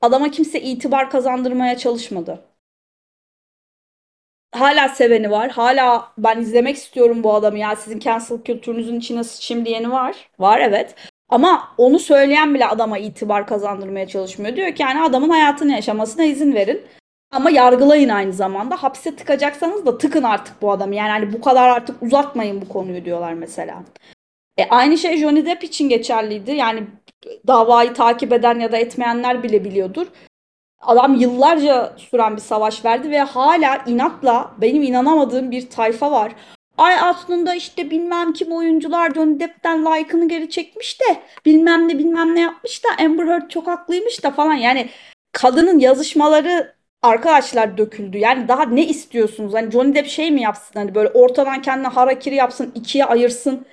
adama 0.00 0.30
kimse 0.30 0.60
itibar 0.60 1.10
kazandırmaya 1.10 1.78
çalışmadı. 1.78 2.44
Hala 4.54 4.88
seveni 4.88 5.30
var. 5.30 5.50
Hala 5.50 6.12
ben 6.18 6.40
izlemek 6.40 6.76
istiyorum 6.76 7.22
bu 7.22 7.34
adamı 7.34 7.58
ya 7.58 7.76
sizin 7.76 7.98
cancel 7.98 8.42
kültürünüzün 8.42 8.98
içine 8.98 9.24
sıçayım 9.24 9.64
diyeni 9.66 9.90
var. 9.90 10.30
Var 10.38 10.60
evet. 10.60 10.94
Ama 11.28 11.74
onu 11.78 11.98
söyleyen 11.98 12.54
bile 12.54 12.66
adama 12.66 12.98
itibar 12.98 13.46
kazandırmaya 13.46 14.08
çalışmıyor. 14.08 14.56
Diyor 14.56 14.74
ki 14.74 14.82
yani 14.82 15.02
adamın 15.02 15.30
hayatını 15.30 15.72
yaşamasına 15.72 16.24
izin 16.24 16.54
verin. 16.54 16.82
Ama 17.30 17.50
yargılayın 17.50 18.08
aynı 18.08 18.32
zamanda. 18.32 18.82
Hapse 18.82 19.16
tıkacaksanız 19.16 19.86
da 19.86 19.98
tıkın 19.98 20.22
artık 20.22 20.62
bu 20.62 20.72
adamı. 20.72 20.94
Yani 20.94 21.10
hani 21.10 21.32
bu 21.32 21.40
kadar 21.40 21.68
artık 21.68 22.02
uzatmayın 22.02 22.60
bu 22.62 22.68
konuyu 22.68 23.04
diyorlar 23.04 23.32
mesela. 23.32 23.82
E, 24.58 24.68
aynı 24.70 24.98
şey 24.98 25.16
Johnny 25.16 25.46
Depp 25.46 25.64
için 25.64 25.88
geçerliydi. 25.88 26.52
Yani 26.52 26.86
davayı 27.46 27.94
takip 27.94 28.32
eden 28.32 28.58
ya 28.58 28.72
da 28.72 28.76
etmeyenler 28.76 29.42
bile 29.42 29.64
biliyordur. 29.64 30.06
Adam 30.80 31.14
yıllarca 31.14 31.92
süren 31.96 32.36
bir 32.36 32.40
savaş 32.40 32.84
verdi 32.84 33.10
ve 33.10 33.20
hala 33.20 33.84
inatla 33.86 34.54
benim 34.58 34.82
inanamadığım 34.82 35.50
bir 35.50 35.70
tayfa 35.70 36.12
var. 36.12 36.32
Ay 36.78 36.94
aslında 37.00 37.54
işte 37.54 37.90
bilmem 37.90 38.32
kim 38.32 38.52
oyuncular 38.52 39.14
Johnny 39.14 39.40
Depp'ten 39.40 39.84
like'ını 39.84 40.28
geri 40.28 40.50
çekmiş 40.50 41.00
de 41.00 41.04
bilmem 41.46 41.88
ne 41.88 41.98
bilmem 41.98 42.34
ne 42.34 42.40
yapmış 42.40 42.84
da 42.84 42.88
Amber 43.04 43.26
Heard 43.26 43.50
çok 43.50 43.66
haklıymış 43.66 44.24
da 44.24 44.30
falan. 44.30 44.54
Yani 44.54 44.90
kadının 45.32 45.78
yazışmaları 45.78 46.74
arkadaşlar 47.02 47.78
döküldü. 47.78 48.18
Yani 48.18 48.48
daha 48.48 48.62
ne 48.64 48.86
istiyorsunuz? 48.86 49.54
Hani 49.54 49.70
Johnny 49.70 49.94
Depp 49.94 50.08
şey 50.08 50.30
mi 50.30 50.42
yapsın? 50.42 50.74
Hani 50.74 50.94
böyle 50.94 51.08
ortadan 51.08 51.62
kendine 51.62 51.88
harakiri 51.88 52.34
yapsın, 52.34 52.72
ikiye 52.74 53.04
ayırsın. 53.04 53.66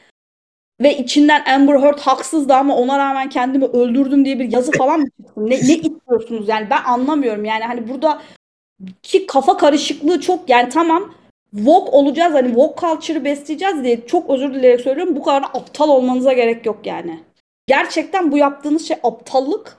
Ve 0.84 0.98
içinden 0.98 1.44
Amber 1.46 1.76
Heard 1.76 2.00
haksızdı 2.00 2.54
ama 2.54 2.76
ona 2.76 3.00
rağmen 3.00 3.30
kendimi 3.30 3.66
öldürdüm 3.66 4.26
diye 4.26 4.40
bir 4.40 4.52
yazı 4.52 4.72
falan 4.72 5.00
mı 5.00 5.06
çıksın? 5.06 5.50
Ne, 5.50 5.56
ne 5.56 5.78
istiyorsunuz 5.78 6.48
yani 6.48 6.68
ben 6.70 6.84
anlamıyorum. 6.84 7.46
Yani 7.46 7.64
hani 7.64 7.90
burada 7.90 8.22
ki 9.04 9.28
kafa 9.28 9.58
karışıklığı 9.58 10.22
çok 10.22 10.50
yani 10.50 10.70
tamam 10.70 11.14
woke 11.56 11.92
olacağız 11.92 12.34
hani 12.34 12.48
woke 12.48 12.82
culture'ı 12.82 13.26
besleyeceğiz 13.26 13.84
diye 13.84 14.08
çok 14.08 14.30
özür 14.30 14.54
dileyerek 14.54 14.82
söylüyorum. 14.82 15.16
Bu 15.16 15.24
kadar 15.24 15.42
aptal 15.42 15.90
olmanıza 15.90 16.34
gerek 16.34 16.66
yok 16.66 16.80
yani. 16.86 17.20
Gerçekten 17.68 18.32
bu 18.32 18.38
yaptığınız 18.38 18.88
şey 18.88 18.98
aptallık. 19.04 19.78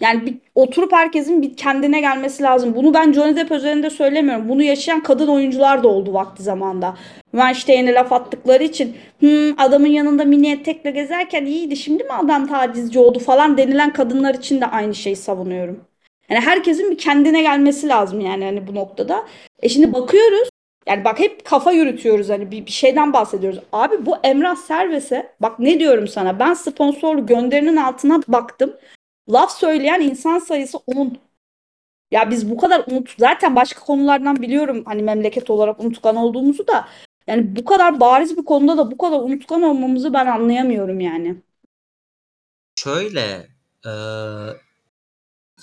Yani 0.00 0.26
bir 0.26 0.36
oturup 0.54 0.92
herkesin 0.92 1.42
bir 1.42 1.56
kendine 1.56 2.00
gelmesi 2.00 2.42
lazım. 2.42 2.74
Bunu 2.76 2.94
ben 2.94 3.12
Johnny 3.12 3.36
Depp 3.36 3.52
üzerinde 3.52 3.90
söylemiyorum. 3.90 4.48
Bunu 4.48 4.62
yaşayan 4.62 5.02
kadın 5.02 5.28
oyuncular 5.28 5.82
da 5.82 5.88
oldu 5.88 6.12
vakti 6.12 6.42
zamanda. 6.42 6.96
Weinstein'e 7.36 7.94
laf 7.94 8.12
attıkları 8.12 8.64
için 8.64 8.96
hmm, 9.20 9.60
adamın 9.60 9.86
yanında 9.86 10.24
mini 10.24 10.50
etekle 10.50 10.90
gezerken 10.90 11.44
iyiydi. 11.44 11.76
Şimdi 11.76 12.04
mi 12.04 12.12
adam 12.12 12.46
tacizci 12.46 12.98
oldu 12.98 13.18
falan 13.18 13.58
denilen 13.58 13.92
kadınlar 13.92 14.34
için 14.34 14.60
de 14.60 14.66
aynı 14.66 14.94
şeyi 14.94 15.16
savunuyorum. 15.16 15.84
Yani 16.28 16.40
herkesin 16.40 16.90
bir 16.90 16.98
kendine 16.98 17.42
gelmesi 17.42 17.88
lazım 17.88 18.20
yani 18.20 18.44
hani 18.44 18.66
bu 18.66 18.74
noktada. 18.74 19.26
E 19.62 19.68
şimdi 19.68 19.92
bakıyoruz. 19.92 20.48
Yani 20.86 21.04
bak 21.04 21.18
hep 21.18 21.44
kafa 21.44 21.72
yürütüyoruz 21.72 22.28
hani 22.28 22.50
bir, 22.50 22.66
bir 22.66 22.70
şeyden 22.70 23.12
bahsediyoruz. 23.12 23.60
Abi 23.72 24.06
bu 24.06 24.16
Emrah 24.24 24.56
Serves'e 24.56 25.32
bak 25.40 25.58
ne 25.58 25.78
diyorum 25.80 26.08
sana 26.08 26.38
ben 26.38 26.54
sponsorlu 26.54 27.26
gönderinin 27.26 27.76
altına 27.76 28.20
baktım. 28.28 28.76
Laf 29.28 29.50
söyleyen 29.52 30.00
insan 30.00 30.38
sayısı 30.38 30.78
10. 30.86 31.18
Ya 32.10 32.30
biz 32.30 32.50
bu 32.50 32.56
kadar 32.56 32.84
unut 32.90 33.14
zaten 33.18 33.56
başka 33.56 33.80
konulardan 33.80 34.42
biliyorum 34.42 34.82
hani 34.86 35.02
memleket 35.02 35.50
olarak 35.50 35.80
unutkan 35.80 36.16
olduğumuzu 36.16 36.66
da 36.66 36.88
yani 37.26 37.56
bu 37.56 37.64
kadar 37.64 38.00
bariz 38.00 38.36
bir 38.36 38.44
konuda 38.44 38.76
da 38.76 38.90
bu 38.90 38.98
kadar 38.98 39.18
unutkan 39.18 39.62
olmamızı 39.62 40.12
ben 40.12 40.26
anlayamıyorum 40.26 41.00
yani. 41.00 41.36
Şöyle 42.76 43.48
e, 43.86 43.92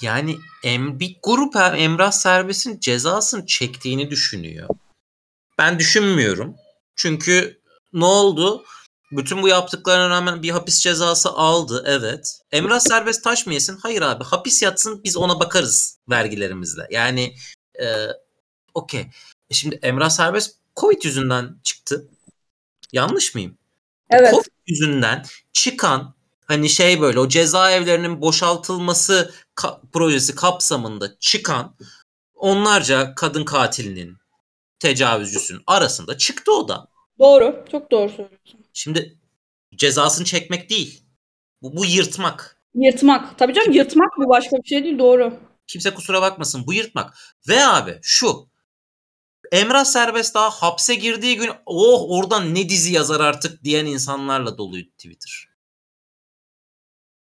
yani 0.01 0.35
em, 0.63 0.99
bir 0.99 1.17
grup 1.23 1.55
Emrah 1.55 2.11
Serbest'in 2.11 2.79
cezasını 2.79 3.45
çektiğini 3.45 4.11
düşünüyor. 4.11 4.69
Ben 5.57 5.79
düşünmüyorum. 5.79 6.55
Çünkü 6.95 7.61
ne 7.93 8.05
oldu? 8.05 8.65
Bütün 9.11 9.41
bu 9.41 9.47
yaptıklarına 9.47 10.09
rağmen 10.09 10.43
bir 10.43 10.49
hapis 10.49 10.79
cezası 10.79 11.29
aldı 11.29 11.83
evet. 11.87 12.39
Emrah 12.51 12.79
serbest 12.79 13.23
taş 13.23 13.45
mı 13.45 13.53
yesin? 13.53 13.77
Hayır 13.77 14.01
abi 14.01 14.23
hapis 14.23 14.61
yatsın 14.61 15.03
biz 15.03 15.17
ona 15.17 15.39
bakarız 15.39 15.99
vergilerimizle. 16.09 16.87
Yani 16.91 17.35
e, 17.81 18.07
okey. 18.73 19.01
E 19.49 19.53
şimdi 19.53 19.79
Emrah 19.81 20.09
serbest 20.09 20.62
Covid 20.75 21.03
yüzünden 21.03 21.55
çıktı. 21.63 22.07
Yanlış 22.93 23.35
mıyım? 23.35 23.57
Evet. 24.09 24.31
Covid 24.31 24.51
yüzünden 24.67 25.25
çıkan 25.53 26.15
hani 26.45 26.69
şey 26.69 27.01
böyle 27.01 27.19
o 27.19 27.27
cezaevlerinin 27.27 28.21
boşaltılması 28.21 29.33
ka- 29.55 29.79
projesi 29.93 30.35
kapsamında 30.35 31.19
çıkan 31.19 31.75
onlarca 32.35 33.15
kadın 33.15 33.45
katilinin 33.45 34.17
tecavüzcüsünün 34.79 35.61
arasında 35.67 36.17
çıktı 36.17 36.51
o 36.53 36.67
da. 36.67 36.87
Doğru. 37.19 37.65
Çok 37.71 37.91
doğru 37.91 38.09
söylüyorsun. 38.09 38.59
Şimdi 38.73 39.17
cezasını 39.75 40.25
çekmek 40.25 40.69
değil. 40.69 41.03
Bu, 41.61 41.77
bu 41.77 41.85
yırtmak. 41.85 42.57
Yırtmak. 42.75 43.37
Tabii 43.39 43.53
canım 43.53 43.71
yırtmak 43.71 44.17
bu 44.17 44.29
başka 44.29 44.57
bir 44.57 44.67
şey 44.67 44.83
değil. 44.83 44.99
Doğru. 44.99 45.39
Kimse 45.67 45.93
kusura 45.93 46.21
bakmasın 46.21 46.63
bu 46.67 46.73
yırtmak. 46.73 47.17
Ve 47.47 47.65
abi 47.65 47.99
şu. 48.01 48.47
Emrah 49.51 49.85
Serbest 49.85 50.35
daha 50.35 50.49
hapse 50.49 50.95
girdiği 50.95 51.37
gün 51.37 51.51
oh 51.65 52.05
oradan 52.09 52.55
ne 52.55 52.69
dizi 52.69 52.93
yazar 52.93 53.19
artık 53.19 53.63
diyen 53.63 53.85
insanlarla 53.85 54.57
doluydu 54.57 54.89
Twitter. 54.89 55.47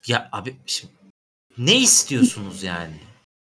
Ya 0.08 0.30
abi 0.32 0.58
şimdi 0.65 0.93
ne 1.58 1.80
istiyorsunuz 1.80 2.63
yani? 2.63 2.99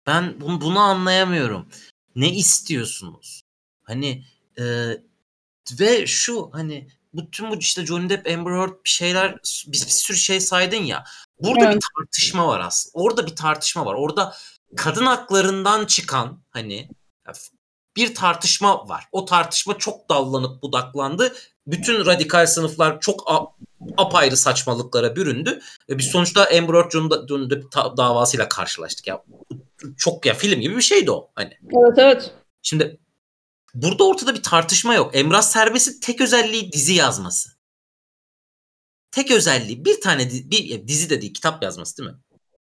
Ben 0.06 0.41
bunu, 0.41 0.62
bunu 0.62 0.80
anlayamıyorum. 0.80 1.69
Ne 2.15 2.34
istiyorsunuz? 2.34 3.41
Hani 3.84 4.25
e, 4.60 4.63
ve 5.80 6.08
şu 6.08 6.49
hani 6.53 6.88
bütün 7.13 7.51
bu 7.51 7.56
işte 7.56 7.86
Johnny 7.86 8.10
Depp, 8.10 8.27
Amber 8.27 8.51
Heard 8.51 8.84
bir 8.84 8.89
şeyler 8.89 9.36
bir, 9.67 9.71
bir 9.71 9.77
sürü 9.77 10.17
şey 10.17 10.39
saydın 10.39 10.84
ya. 10.84 11.03
Burada 11.39 11.65
evet. 11.65 11.75
bir 11.75 11.82
tartışma 11.95 12.47
var 12.47 12.60
aslında. 12.60 13.03
Orada 13.03 13.27
bir 13.27 13.36
tartışma 13.36 13.86
var. 13.86 13.93
Orada 13.93 14.36
kadın 14.75 15.06
haklarından 15.06 15.86
çıkan 15.86 16.43
hani 16.49 16.89
bir 17.97 18.15
tartışma 18.15 18.89
var. 18.89 19.03
O 19.12 19.25
tartışma 19.25 19.77
çok 19.77 20.10
dallanıp 20.10 20.63
budaklandı. 20.63 21.33
Bütün 21.67 22.05
radikal 22.05 22.45
sınıflar 22.45 22.99
çok 22.99 23.31
apayrı 23.97 24.38
saçmalıklara 24.38 25.15
büründü. 25.15 25.60
Ve 25.89 25.97
biz 25.97 26.05
sonuçta 26.05 26.47
Amber 26.57 26.73
Heard 26.73 26.91
Johnny 26.91 27.49
Depp 27.49 27.75
davasıyla 27.75 28.49
karşılaştık 28.49 29.07
ya. 29.07 29.23
Çok 29.97 30.25
ya 30.25 30.33
film 30.33 30.62
gibi 30.62 30.75
bir 30.75 30.81
şeydi 30.81 31.12
o 31.12 31.29
hani. 31.36 31.57
Evet 31.71 31.97
evet. 31.97 32.31
Şimdi 32.62 32.99
Burada 33.77 34.07
ortada 34.07 34.36
bir 34.36 34.43
tartışma 34.43 34.93
yok. 34.93 35.15
Emrah 35.15 35.41
Serbest'in 35.41 35.99
tek 35.99 36.21
özelliği 36.21 36.71
dizi 36.71 36.93
yazması. 36.93 37.49
Tek 39.12 39.31
özelliği 39.31 39.86
bir 39.86 40.01
tane 40.01 40.29
dizi, 40.29 40.51
bir 40.51 40.88
dizi 40.88 41.10
de 41.10 41.21
değil 41.21 41.33
kitap 41.33 41.63
yazması 41.63 41.97
değil 41.97 42.10
mi? 42.10 42.15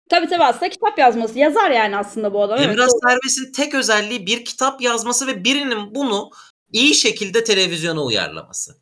Tabii 0.09 0.27
tabii 0.27 0.43
aslında 0.43 0.69
kitap 0.69 0.99
yazması. 0.99 1.39
Yazar 1.39 1.71
yani 1.71 1.97
aslında 1.97 2.33
bu 2.33 2.43
adam. 2.43 2.59
Emrah 2.59 2.87
evet, 3.11 3.55
tek 3.55 3.73
özelliği 3.73 4.25
bir 4.25 4.45
kitap 4.45 4.81
yazması 4.81 5.27
ve 5.27 5.43
birinin 5.43 5.95
bunu 5.95 6.31
iyi 6.71 6.95
şekilde 6.95 7.43
televizyona 7.43 8.03
uyarlaması. 8.03 8.77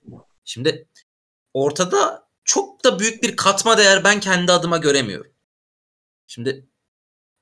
Şimdi 0.45 0.87
ortada 1.53 2.27
çok 2.43 2.83
da 2.83 2.99
büyük 2.99 3.23
bir 3.23 3.35
katma 3.35 3.77
değer 3.77 4.03
ben 4.03 4.19
kendi 4.19 4.51
adıma 4.51 4.77
göremiyorum. 4.77 5.31
Şimdi 6.27 6.67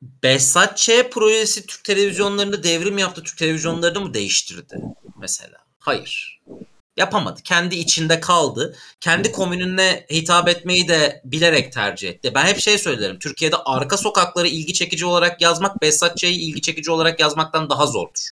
Behzat 0.02 0.78
Ç. 0.78 0.90
projesi 1.12 1.66
Türk 1.66 1.84
televizyonlarında 1.84 2.64
devrim 2.64 2.98
yaptı. 2.98 3.24
Türk 3.24 3.38
televizyonlarını 3.38 4.02
mı 4.02 4.14
değiştirdi 4.14 4.78
mesela? 5.18 5.58
Hayır. 5.80 6.42
Yapamadı. 6.98 7.42
Kendi 7.44 7.76
içinde 7.76 8.20
kaldı. 8.20 8.76
Kendi 9.02 9.32
komününe 9.32 10.06
hitap 10.12 10.50
etmeyi 10.50 10.88
de 10.88 11.22
bilerek 11.26 11.74
tercih 11.74 12.10
etti. 12.10 12.32
Ben 12.36 12.46
hep 12.46 12.60
şey 12.60 12.78
söylerim. 12.78 13.20
Türkiye'de 13.20 13.56
arka 13.66 13.98
sokakları 13.98 14.48
ilgi 14.48 14.74
çekici 14.74 15.06
olarak 15.06 15.42
yazmak 15.42 15.82
Behzat 15.82 16.18
Ç'yi 16.18 16.40
ilgi 16.40 16.62
çekici 16.62 16.92
olarak 16.92 17.20
yazmaktan 17.20 17.70
daha 17.70 17.86
zordur. 17.88 18.30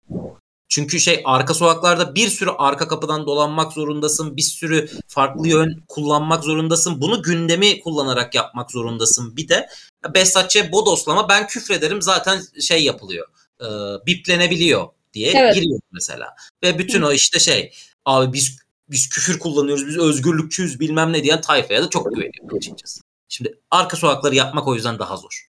Çünkü 0.68 1.01
şey 1.01 1.23
arka 1.25 1.55
sokaklarda 1.55 2.14
bir 2.14 2.29
sürü 2.29 2.51
arka 2.59 2.88
kapıdan 2.88 3.27
dolanmak 3.27 3.73
zorundasın. 3.73 4.37
Bir 4.37 4.42
sürü 4.42 4.88
farklı 5.07 5.49
yön 5.49 5.83
kullanmak 5.88 6.44
zorundasın. 6.44 7.01
Bunu 7.01 7.23
gündemi 7.23 7.81
kullanarak 7.81 8.35
yapmak 8.35 8.71
zorundasın. 8.71 9.37
Bir 9.37 9.49
de 9.49 9.68
Behzatçı'ya 10.14 10.73
bodoslama 10.73 11.29
ben 11.29 11.47
küfrederim 11.47 12.03
zaten 12.03 12.42
şey 12.61 12.85
yapılıyor. 12.85 13.29
E, 13.61 13.66
biplenebiliyor 14.07 14.88
diye 15.14 15.33
evet. 15.37 15.55
giriyor 15.55 15.81
mesela. 15.92 16.35
Ve 16.62 16.79
bütün 16.79 17.03
Hı. 17.03 17.07
o 17.07 17.12
işte 17.12 17.38
şey 17.38 17.73
abi 18.09 18.33
biz 18.33 18.59
biz 18.90 19.09
küfür 19.09 19.38
kullanıyoruz 19.38 19.87
biz 19.87 19.99
özgürlükçüyüz 19.99 20.81
bilmem 20.81 21.12
ne 21.12 21.23
diyen 21.23 21.40
tayfaya 21.40 21.83
da 21.83 21.90
çok 21.90 22.14
güveniyorum 22.14 22.57
açıkçası. 22.57 23.01
Şimdi 23.29 23.61
arka 23.71 23.97
sokakları 23.97 24.35
yapmak 24.35 24.68
o 24.68 24.75
yüzden 24.75 24.99
daha 24.99 25.16
zor. 25.16 25.49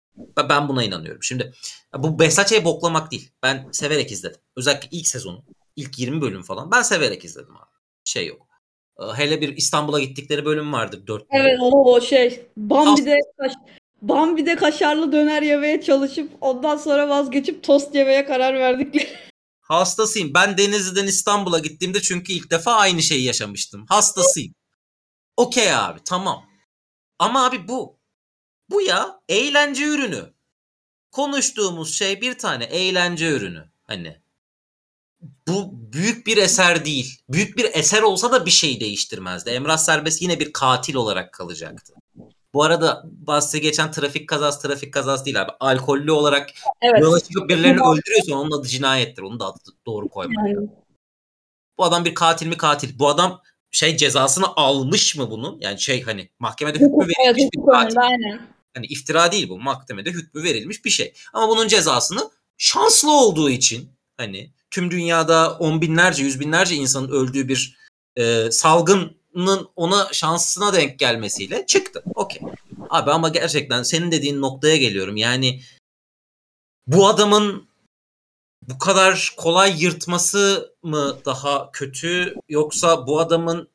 Ben 0.49 0.69
buna 0.69 0.83
inanıyorum. 0.83 1.23
Şimdi 1.23 1.53
bu 1.97 2.19
Behzatçı'yı 2.19 2.65
boklamak 2.65 3.11
değil. 3.11 3.31
Ben 3.43 3.67
severek 3.71 4.11
izledim. 4.11 4.41
Özellikle 4.55 4.87
ilk 4.91 5.07
sezonu. 5.07 5.43
ilk 5.75 5.99
20 5.99 6.21
bölüm 6.21 6.41
falan. 6.41 6.71
Ben 6.71 6.81
severek 6.81 7.25
izledim 7.25 7.57
abi. 7.57 7.69
Şey 8.03 8.27
yok. 8.27 8.47
Hele 9.15 9.41
bir 9.41 9.57
İstanbul'a 9.57 9.99
gittikleri 9.99 10.45
bölüm 10.45 10.73
vardı. 10.73 11.03
4 11.07 11.25
Evet 11.31 11.57
o 11.61 12.01
şey. 12.01 12.45
Bambi'de 12.57 13.19
kaş, 13.37 13.53
Bambi'de 14.01 14.55
kaşarlı 14.55 15.11
döner 15.11 15.41
yemeye 15.41 15.81
çalışıp 15.81 16.31
ondan 16.41 16.77
sonra 16.77 17.09
vazgeçip 17.09 17.63
tost 17.63 17.95
yemeye 17.95 18.25
karar 18.25 18.53
verdik. 18.53 19.07
Hastasıyım. 19.69 20.33
Ben 20.33 20.57
Denizli'den 20.57 21.07
İstanbul'a 21.07 21.59
gittiğimde 21.59 22.01
çünkü 22.01 22.33
ilk 22.33 22.51
defa 22.51 22.73
aynı 22.73 23.03
şeyi 23.03 23.23
yaşamıştım. 23.23 23.85
Hastasıyım. 23.89 24.55
Okey 25.37 25.75
abi 25.75 25.99
tamam. 26.05 26.45
Ama 27.19 27.45
abi 27.45 27.67
bu 27.67 27.99
bu 28.69 28.81
ya 28.81 29.21
eğlence 29.29 29.85
ürünü. 29.85 30.33
Konuştuğumuz 31.11 31.93
şey 31.93 32.21
bir 32.21 32.37
tane 32.37 32.63
eğlence 32.63 33.29
ürünü. 33.29 33.71
Hani 33.83 34.21
bu 35.47 35.71
büyük 35.93 36.27
bir 36.27 36.37
eser 36.37 36.85
değil. 36.85 37.21
Büyük 37.29 37.57
bir 37.57 37.69
eser 37.73 38.01
olsa 38.01 38.31
da 38.31 38.45
bir 38.45 38.51
şey 38.51 38.79
değiştirmezdi. 38.79 39.49
Emrah 39.49 39.77
Serbest 39.77 40.21
yine 40.21 40.39
bir 40.39 40.53
katil 40.53 40.95
olarak 40.95 41.33
kalacaktı. 41.33 41.93
Bu 42.53 42.63
arada 42.63 43.03
bahsi 43.05 43.61
geçen 43.61 43.91
trafik 43.91 44.29
kazası 44.29 44.67
trafik 44.67 44.93
kazası 44.93 45.25
değil 45.25 45.41
abi. 45.41 45.51
Alkollü 45.59 46.11
olarak 46.11 46.49
Evet. 46.81 47.01
yola 47.01 47.19
çıkıp 47.19 47.49
birilerini 47.49 47.81
öldürüyorsa 47.81 48.35
onun 48.35 48.59
adı 48.59 48.67
cinayettir. 48.67 49.21
Onu 49.21 49.39
da 49.39 49.53
doğru 49.85 50.09
koymak. 50.09 50.47
Yani, 50.47 50.69
Bu 51.77 51.83
adam 51.85 52.05
bir 52.05 52.15
katil 52.15 52.47
mi 52.47 52.57
katil? 52.57 52.99
Bu 52.99 53.07
adam 53.09 53.41
şey 53.71 53.97
cezasını 53.97 54.45
almış 54.55 55.15
mı 55.15 55.31
bunu? 55.31 55.57
Yani 55.61 55.79
şey 55.79 56.03
hani 56.03 56.29
mahkemede 56.39 56.75
hükmü 56.75 56.87
hukuk, 56.87 57.03
evet, 57.03 57.35
verilmiş 57.35 57.49
bir 57.55 57.71
katil. 57.71 57.97
aynen. 57.99 58.41
Hani 58.75 58.85
iftira 58.85 59.31
değil 59.31 59.49
bu. 59.49 59.59
Mahkemede 59.59 60.11
hükmü 60.11 60.43
verilmiş 60.43 60.85
bir 60.85 60.89
şey. 60.89 61.13
Ama 61.33 61.49
bunun 61.49 61.67
cezasını 61.67 62.29
şanslı 62.57 63.11
olduğu 63.11 63.49
için 63.49 63.89
hani 64.17 64.51
tüm 64.71 64.91
dünyada 64.91 65.57
on 65.57 65.81
binlerce, 65.81 66.23
yüz 66.23 66.39
binlerce 66.39 66.75
insanın 66.75 67.09
öldüğü 67.11 67.47
bir 67.47 67.77
e, 68.15 68.51
salgının 68.51 69.18
ona 69.75 70.07
şansına 70.11 70.73
denk 70.73 70.99
gelmesiyle 70.99 71.65
çıktı. 71.65 72.03
Okey. 72.15 72.41
Abi 72.89 73.11
ama 73.11 73.29
gerçekten 73.29 73.83
senin 73.83 74.11
dediğin 74.11 74.41
noktaya 74.41 74.77
geliyorum. 74.77 75.17
Yani 75.17 75.61
bu 76.87 77.07
adamın 77.07 77.69
bu 78.67 78.77
kadar 78.79 79.33
kolay 79.37 79.83
yırtması 79.83 80.73
mı 80.83 81.17
daha 81.25 81.71
kötü 81.71 82.35
yoksa 82.49 83.07
bu 83.07 83.19
adamın 83.19 83.67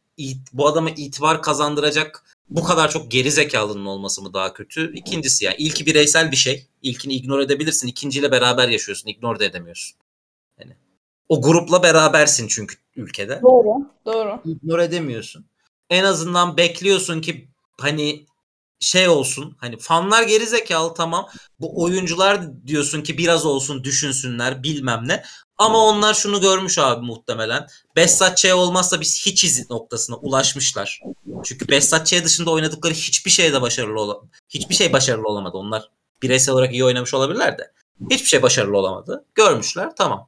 bu 0.53 0.67
adama 0.67 0.91
itibar 0.91 1.43
kazandıracak 1.43 2.25
bu 2.51 2.65
kadar 2.65 2.91
çok 2.91 3.11
geri 3.11 3.31
zekalının 3.31 3.87
olması 3.87 4.23
mı 4.23 4.35
daha 4.35 4.53
kötü? 4.53 4.95
İkincisi 4.95 5.45
yani 5.45 5.57
ilki 5.59 5.87
bireysel 5.87 6.31
bir 6.31 6.37
şey. 6.37 6.67
İlkini 6.83 7.15
ignore 7.15 7.43
edebilirsin. 7.43 7.89
İkinciyle 7.89 8.31
beraber 8.31 8.69
yaşıyorsun. 8.69 9.09
Ignore 9.09 9.41
de 9.41 9.47
edemiyorsun. 9.47 9.97
O 11.29 11.43
grupla 11.43 11.83
berabersin 11.83 12.49
çünkü 12.49 12.77
ülkede. 12.97 13.41
Doğru. 13.43 13.91
Doğru. 14.07 14.41
Ignore 14.45 14.85
edemiyorsun. 14.85 15.47
En 15.91 16.05
azından 16.05 16.57
bekliyorsun 16.57 17.21
ki 17.21 17.49
hani 17.81 18.27
şey 18.81 19.09
olsun. 19.09 19.57
Hani 19.61 19.79
fanlar 19.79 20.23
geri 20.23 20.47
zekalı 20.47 20.95
tamam. 20.95 21.29
Bu 21.61 21.83
oyuncular 21.83 22.67
diyorsun 22.67 23.03
ki 23.03 23.19
biraz 23.19 23.47
olsun 23.47 23.85
düşünsünler 23.85 24.63
bilmem 24.63 25.03
ne. 25.07 25.23
Ama 25.59 25.79
onlar 25.79 26.15
şunu 26.15 26.41
görmüş 26.41 26.79
abi 26.79 27.07
muhtemelen. 27.07 27.67
Ç. 28.37 28.53
olmazsa 28.53 29.01
biz 29.01 29.27
hiç 29.27 29.45
izin 29.45 29.67
noktasına 29.71 30.17
ulaşmışlar. 30.17 31.01
Çünkü 31.45 31.67
Ç. 32.05 32.25
dışında 32.25 32.51
oynadıkları 32.51 32.95
hiçbir 32.95 33.31
şeyde 33.31 33.63
başarılı 33.63 34.01
ola 34.01 34.21
hiçbir 34.49 34.75
şey 34.75 34.93
başarılı 34.93 35.29
olamadı. 35.29 35.57
Onlar 35.57 35.89
bireysel 36.23 36.55
olarak 36.55 36.73
iyi 36.73 36.85
oynamış 36.85 37.15
olabilirler 37.15 37.59
de. 37.59 37.73
Hiçbir 38.11 38.29
şey 38.29 38.43
başarılı 38.43 38.79
olamadı. 38.79 39.25
Görmüşler 39.35 39.97
tamam. 39.97 40.27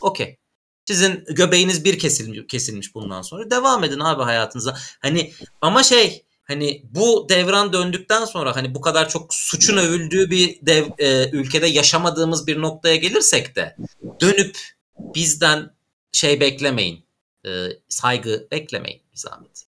Okey. 0.00 0.36
Sizin 0.84 1.24
göbeğiniz 1.24 1.84
bir 1.84 1.98
kesilmiş, 1.98 2.40
kesilmiş 2.48 2.94
bundan 2.94 3.22
sonra. 3.22 3.50
Devam 3.50 3.84
edin 3.84 4.00
abi 4.00 4.22
hayatınıza. 4.22 4.76
Hani 5.00 5.32
ama 5.60 5.82
şey 5.82 6.24
hani 6.42 6.82
bu 6.84 7.26
devran 7.28 7.72
döndükten 7.72 8.24
sonra 8.24 8.56
hani 8.56 8.74
bu 8.74 8.80
kadar 8.80 9.08
çok 9.08 9.34
suçun 9.34 9.76
övüldüğü 9.76 10.30
bir 10.30 10.58
dev, 10.62 10.84
e, 10.98 11.30
ülkede 11.30 11.66
yaşamadığımız 11.66 12.46
bir 12.46 12.60
noktaya 12.60 12.96
gelirsek 12.96 13.56
de 13.56 13.76
dönüp 14.20 14.58
bizden 14.98 15.70
şey 16.12 16.40
beklemeyin. 16.40 17.04
E, 17.46 17.50
saygı 17.88 18.48
beklemeyin 18.50 19.02
bir 19.12 19.18
zahmet. 19.18 19.66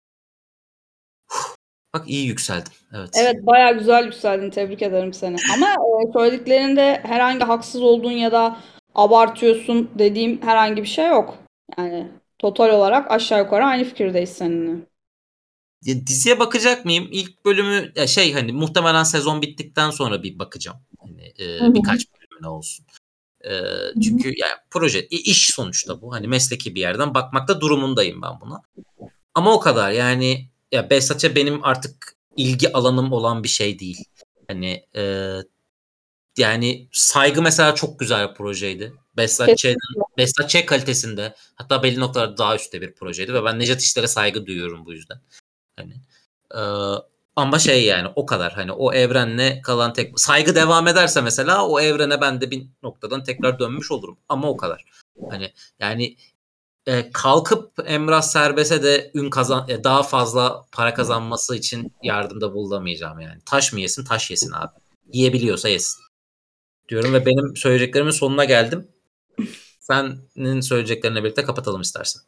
Bak 1.95 2.05
iyi 2.07 2.27
yükseldim. 2.27 2.73
Evet. 2.95 3.11
Evet 3.15 3.37
bayağı 3.47 3.79
güzel 3.79 4.05
yükseldin. 4.05 4.51
Tebrik 4.51 4.83
ederim 4.83 5.13
seni. 5.13 5.37
Ama 5.55 5.71
e, 5.71 6.13
söylediklerinde 6.13 7.01
herhangi 7.05 7.45
haksız 7.45 7.83
olduğun 7.83 8.11
ya 8.11 8.33
da 8.33 8.61
abartıyorsun 8.95 9.91
dediğim 9.99 10.43
herhangi 10.43 10.83
bir 10.83 10.89
şey 10.89 11.07
yok. 11.07 11.39
Yani 11.79 12.09
total 12.39 12.71
olarak 12.71 13.11
aşağı 13.11 13.39
yukarı 13.39 13.65
aynı 13.65 13.85
fikirdeyiz 13.85 14.31
seninle. 14.31 14.87
Ya, 15.85 16.07
diziye 16.07 16.39
bakacak 16.39 16.85
mıyım? 16.85 17.09
İlk 17.11 17.45
bölümü 17.45 17.93
ya 17.97 18.07
şey 18.07 18.33
hani 18.33 18.53
muhtemelen 18.53 19.03
sezon 19.03 19.43
bittikten 19.43 19.91
sonra 19.91 20.23
bir 20.23 20.39
bakacağım. 20.39 20.79
Hani 21.01 21.27
e, 21.41 21.75
birkaç 21.75 22.07
bölümüne 22.13 22.49
olsun. 22.49 22.87
E, 23.45 23.51
çünkü 24.03 24.29
yani 24.29 24.53
proje 24.71 25.07
iş 25.07 25.51
sonuçta 25.55 26.03
bu. 26.03 26.13
Hani 26.13 26.29
mesleki 26.29 26.75
bir 26.75 26.81
yerden 26.81 27.15
bakmakta 27.15 27.61
durumundayım 27.61 28.23
ben 28.23 28.41
buna. 28.41 28.63
Ama 29.35 29.55
o 29.55 29.61
kadar 29.61 29.91
yani 29.91 30.49
ya 30.73 30.91
Behzat 30.91 31.21
Ç. 31.21 31.25
benim 31.37 31.65
artık 31.65 32.17
ilgi 32.37 32.73
alanım 32.73 33.13
olan 33.13 33.43
bir 33.43 33.49
şey 33.49 33.79
değil. 33.79 34.05
Hani 34.49 34.85
e, 34.97 35.33
yani 36.39 36.89
saygı 36.93 37.43
mesela 37.43 37.75
çok 37.75 37.99
güzel 37.99 38.29
bir 38.29 38.35
projeydi. 38.35 38.93
Behzat 39.17 39.59
Ç. 40.49 40.67
kalitesinde 40.67 41.35
hatta 41.55 41.83
belli 41.83 42.01
noktalarda 42.01 42.39
daha 42.39 42.57
üstte 42.57 42.81
bir 42.81 42.95
projeydi 42.95 43.35
ve 43.35 43.45
ben 43.45 43.59
Nejat 43.59 43.83
İşler'e 43.83 44.07
saygı 44.07 44.47
duyuyorum 44.47 44.87
bu 44.87 44.93
yüzden. 44.93 45.21
Hani 45.77 45.95
e, 46.55 46.61
ama 47.37 47.59
şey 47.59 47.85
yani 47.85 48.09
o 48.17 48.27
kadar 48.27 48.53
hani 48.53 48.73
o 48.73 48.93
evrenle 48.93 49.61
kalan 49.63 49.93
tek 49.93 50.21
saygı 50.21 50.55
devam 50.55 50.89
ederse 50.89 51.21
mesela 51.21 51.67
o 51.67 51.81
evrene 51.81 52.21
ben 52.21 52.41
de 52.41 52.51
bir 52.51 52.67
noktadan 52.83 53.25
tekrar 53.25 53.59
dönmüş 53.59 53.91
olurum 53.91 54.19
ama 54.29 54.49
o 54.49 54.57
kadar. 54.57 54.85
Hani 55.31 55.53
yani 55.81 56.17
e, 56.87 57.13
kalkıp 57.13 57.73
Emrah 57.85 58.23
Serbest'e 58.23 58.83
de 58.83 59.11
ün 59.15 59.31
kazan 59.31 59.69
e, 59.69 59.85
daha 59.85 60.03
fazla 60.03 60.65
para 60.73 60.95
kazanması 60.95 61.57
için 61.57 61.93
yardımda 62.03 62.55
bulamayacağım 62.55 63.21
yani. 63.21 63.41
Taş 63.47 63.73
mı 63.73 63.81
yesin 63.81 64.05
taş 64.05 64.31
yesin 64.31 64.53
abi. 64.53 64.73
Yiyebiliyorsa 65.13 65.69
yesin. 65.69 66.03
Diyorum 66.93 67.13
ve 67.13 67.27
benim 67.27 67.57
söyleyeceklerimin 67.57 68.11
sonuna 68.11 68.45
geldim. 68.45 68.89
Senin 69.81 70.61
söyleyeceklerine 70.61 71.25
birlikte 71.25 71.43
kapatalım 71.43 71.81
istersen. 71.81 72.23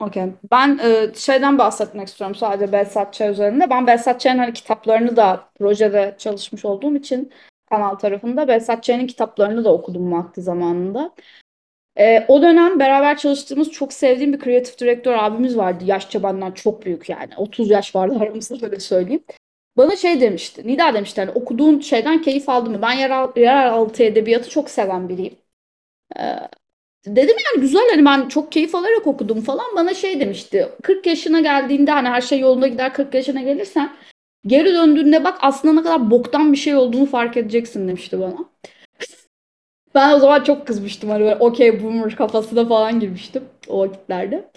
Okey. 0.00 0.22
Ben 0.50 0.78
e, 0.78 1.14
şeyden 1.14 1.58
bahsetmek 1.58 2.08
istiyorum 2.08 2.36
sadece 2.36 2.72
Behzat 2.72 3.14
Ç. 3.14 3.20
üzerinde. 3.20 3.70
Ben 3.70 3.86
Behzat 3.86 4.20
Ç'nin 4.20 4.38
hani 4.38 4.52
kitaplarını 4.52 5.16
da 5.16 5.50
projede 5.58 6.14
çalışmış 6.18 6.64
olduğum 6.64 6.96
için 6.96 7.32
kanal 7.70 7.94
tarafında 7.94 8.48
Behzat 8.48 8.82
Ç'nin 8.82 9.06
kitaplarını 9.06 9.64
da 9.64 9.72
okudum 9.72 10.12
vakti 10.12 10.42
zamanında. 10.42 11.14
E, 11.98 12.24
o 12.28 12.42
dönem 12.42 12.80
beraber 12.80 13.18
çalıştığımız 13.18 13.70
çok 13.70 13.92
sevdiğim 13.92 14.32
bir 14.32 14.38
kreatif 14.38 14.78
direktör 14.78 15.14
abimiz 15.14 15.56
vardı. 15.56 15.84
Yaşça 15.84 16.22
benden 16.22 16.52
çok 16.52 16.84
büyük 16.84 17.08
yani. 17.08 17.36
30 17.36 17.70
yaş 17.70 17.94
vardı 17.94 18.18
aramızda 18.20 18.56
öyle 18.66 18.80
söyleyeyim. 18.80 19.24
Bana 19.80 19.96
şey 19.96 20.20
demişti. 20.20 20.66
Nida 20.68 20.94
demişti 20.94 21.20
hani 21.20 21.30
okuduğun 21.30 21.80
şeyden 21.80 22.22
keyif 22.22 22.48
aldın 22.48 22.72
mı? 22.72 22.82
Ben 22.82 22.92
yer, 22.92 23.10
yeraltı 23.36 24.02
edebiyatı 24.02 24.50
çok 24.50 24.70
seven 24.70 25.08
biriyim. 25.08 25.34
E, 26.18 26.22
Dedim 27.06 27.36
yani 27.46 27.62
güzel 27.62 27.82
hani 27.90 28.04
ben 28.04 28.28
çok 28.28 28.52
keyif 28.52 28.74
alarak 28.74 29.06
okudum 29.06 29.40
falan. 29.42 29.66
Bana 29.76 29.94
şey 29.94 30.20
demişti. 30.20 30.68
40 30.82 31.06
yaşına 31.06 31.40
geldiğinde 31.40 31.90
hani 31.90 32.08
her 32.08 32.20
şey 32.20 32.40
yolunda 32.40 32.68
gider 32.68 32.94
40 32.94 33.14
yaşına 33.14 33.42
gelirsen 33.42 33.92
geri 34.46 34.74
döndüğünde 34.74 35.24
bak 35.24 35.38
aslında 35.42 35.74
ne 35.74 35.82
kadar 35.82 36.10
boktan 36.10 36.52
bir 36.52 36.58
şey 36.58 36.76
olduğunu 36.76 37.06
fark 37.06 37.36
edeceksin 37.36 37.88
demişti 37.88 38.20
bana. 38.20 38.38
Ben 39.94 40.14
o 40.14 40.18
zaman 40.18 40.44
çok 40.44 40.66
kızmıştım 40.66 41.10
hani 41.10 41.20
böyle 41.20 41.36
okey 41.36 41.82
boomer 41.82 42.16
kafasına 42.16 42.68
falan 42.68 43.00
girmiştim 43.00 43.44
o 43.68 43.78
vakitlerde. 43.80 44.50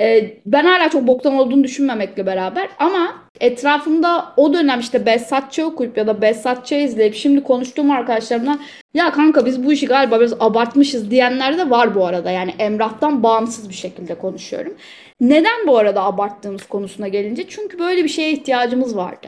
Ee, 0.00 0.36
ben 0.46 0.64
hala 0.64 0.90
çok 0.90 1.06
boktan 1.06 1.34
olduğunu 1.34 1.64
düşünmemekle 1.64 2.26
beraber 2.26 2.68
ama 2.78 3.22
etrafımda 3.40 4.32
o 4.36 4.54
dönem 4.54 4.80
işte 4.80 5.06
Behzat 5.06 5.52
Ç. 5.52 5.58
okuyup 5.58 5.96
ya 5.96 6.06
da 6.06 6.22
Behzat 6.22 6.66
Ç. 6.66 6.72
izleyip 6.72 7.14
şimdi 7.14 7.42
konuştuğum 7.42 7.90
arkadaşlarımdan 7.90 8.60
ya 8.94 9.12
kanka 9.12 9.46
biz 9.46 9.64
bu 9.64 9.72
işi 9.72 9.86
galiba 9.86 10.20
biraz 10.20 10.32
abartmışız 10.40 11.10
diyenler 11.10 11.58
de 11.58 11.70
var 11.70 11.94
bu 11.94 12.06
arada. 12.06 12.30
Yani 12.30 12.54
Emrah'tan 12.58 13.22
bağımsız 13.22 13.68
bir 13.68 13.74
şekilde 13.74 14.14
konuşuyorum. 14.14 14.74
Neden 15.20 15.66
bu 15.66 15.78
arada 15.78 16.04
abarttığımız 16.04 16.66
konusuna 16.66 17.08
gelince? 17.08 17.48
Çünkü 17.48 17.78
böyle 17.78 18.04
bir 18.04 18.08
şeye 18.08 18.32
ihtiyacımız 18.32 18.96
vardı. 18.96 19.26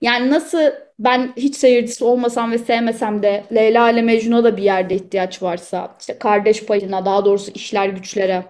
Yani 0.00 0.30
nasıl 0.30 0.58
ben 0.98 1.32
hiç 1.36 1.56
seyircisi 1.56 2.04
olmasam 2.04 2.52
ve 2.52 2.58
sevmesem 2.58 3.22
de 3.22 3.44
Leyla 3.54 3.90
ile 3.90 4.02
Mecnun'a 4.02 4.44
da 4.44 4.56
bir 4.56 4.62
yerde 4.62 4.94
ihtiyaç 4.94 5.42
varsa, 5.42 5.96
işte 6.00 6.18
kardeş 6.18 6.66
payına, 6.66 7.04
daha 7.04 7.24
doğrusu 7.24 7.50
işler 7.54 7.88
güçlere, 7.88 8.42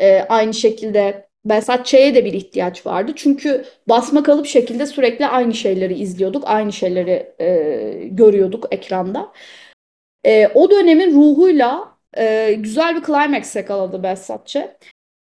e, 0.00 0.20
aynı 0.20 0.54
şekilde 0.54 1.26
Behzat 1.44 1.86
Ç'ye 1.86 2.14
de 2.14 2.24
bir 2.24 2.32
ihtiyaç 2.32 2.86
vardı. 2.86 3.12
Çünkü 3.16 3.64
basma 3.88 4.22
kalıp 4.22 4.46
şekilde 4.46 4.86
sürekli 4.86 5.26
aynı 5.26 5.54
şeyleri 5.54 5.94
izliyorduk, 5.94 6.44
aynı 6.46 6.72
şeyleri 6.72 7.32
e, 7.40 8.08
görüyorduk 8.10 8.66
ekranda. 8.70 9.32
E, 10.24 10.48
o 10.54 10.70
dönemin 10.70 11.14
ruhuyla 11.14 11.98
e, 12.16 12.54
güzel 12.58 12.96
bir 12.96 13.02
climax 13.02 13.56
yakaladı 13.56 14.02
Behzat 14.02 14.46
Ç. 14.46 14.56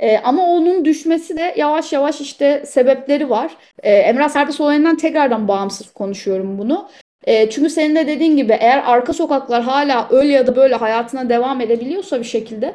E, 0.01 0.19
ama 0.19 0.47
onun 0.47 0.85
düşmesi 0.85 1.37
de 1.37 1.55
yavaş 1.57 1.93
yavaş 1.93 2.21
işte 2.21 2.63
sebepleri 2.67 3.31
var. 3.31 3.57
E, 3.83 3.93
Emrah 3.95 4.29
Serbest 4.29 4.61
olayından 4.61 4.97
tekrardan 4.97 5.49
bağımsız 5.49 5.93
konuşuyorum 5.93 6.59
bunu. 6.59 6.91
E, 7.27 7.51
çünkü 7.51 7.71
senin 7.71 7.97
de 7.97 8.07
dediğin 8.07 8.37
gibi 8.37 8.53
eğer 8.53 8.83
arka 8.87 9.13
sokaklar 9.13 9.63
hala 9.63 10.09
öyle 10.11 10.33
ya 10.33 10.47
da 10.47 10.57
böyle 10.57 10.75
hayatına 10.75 11.29
devam 11.29 11.61
edebiliyorsa 11.61 12.19
bir 12.19 12.25
şekilde 12.25 12.75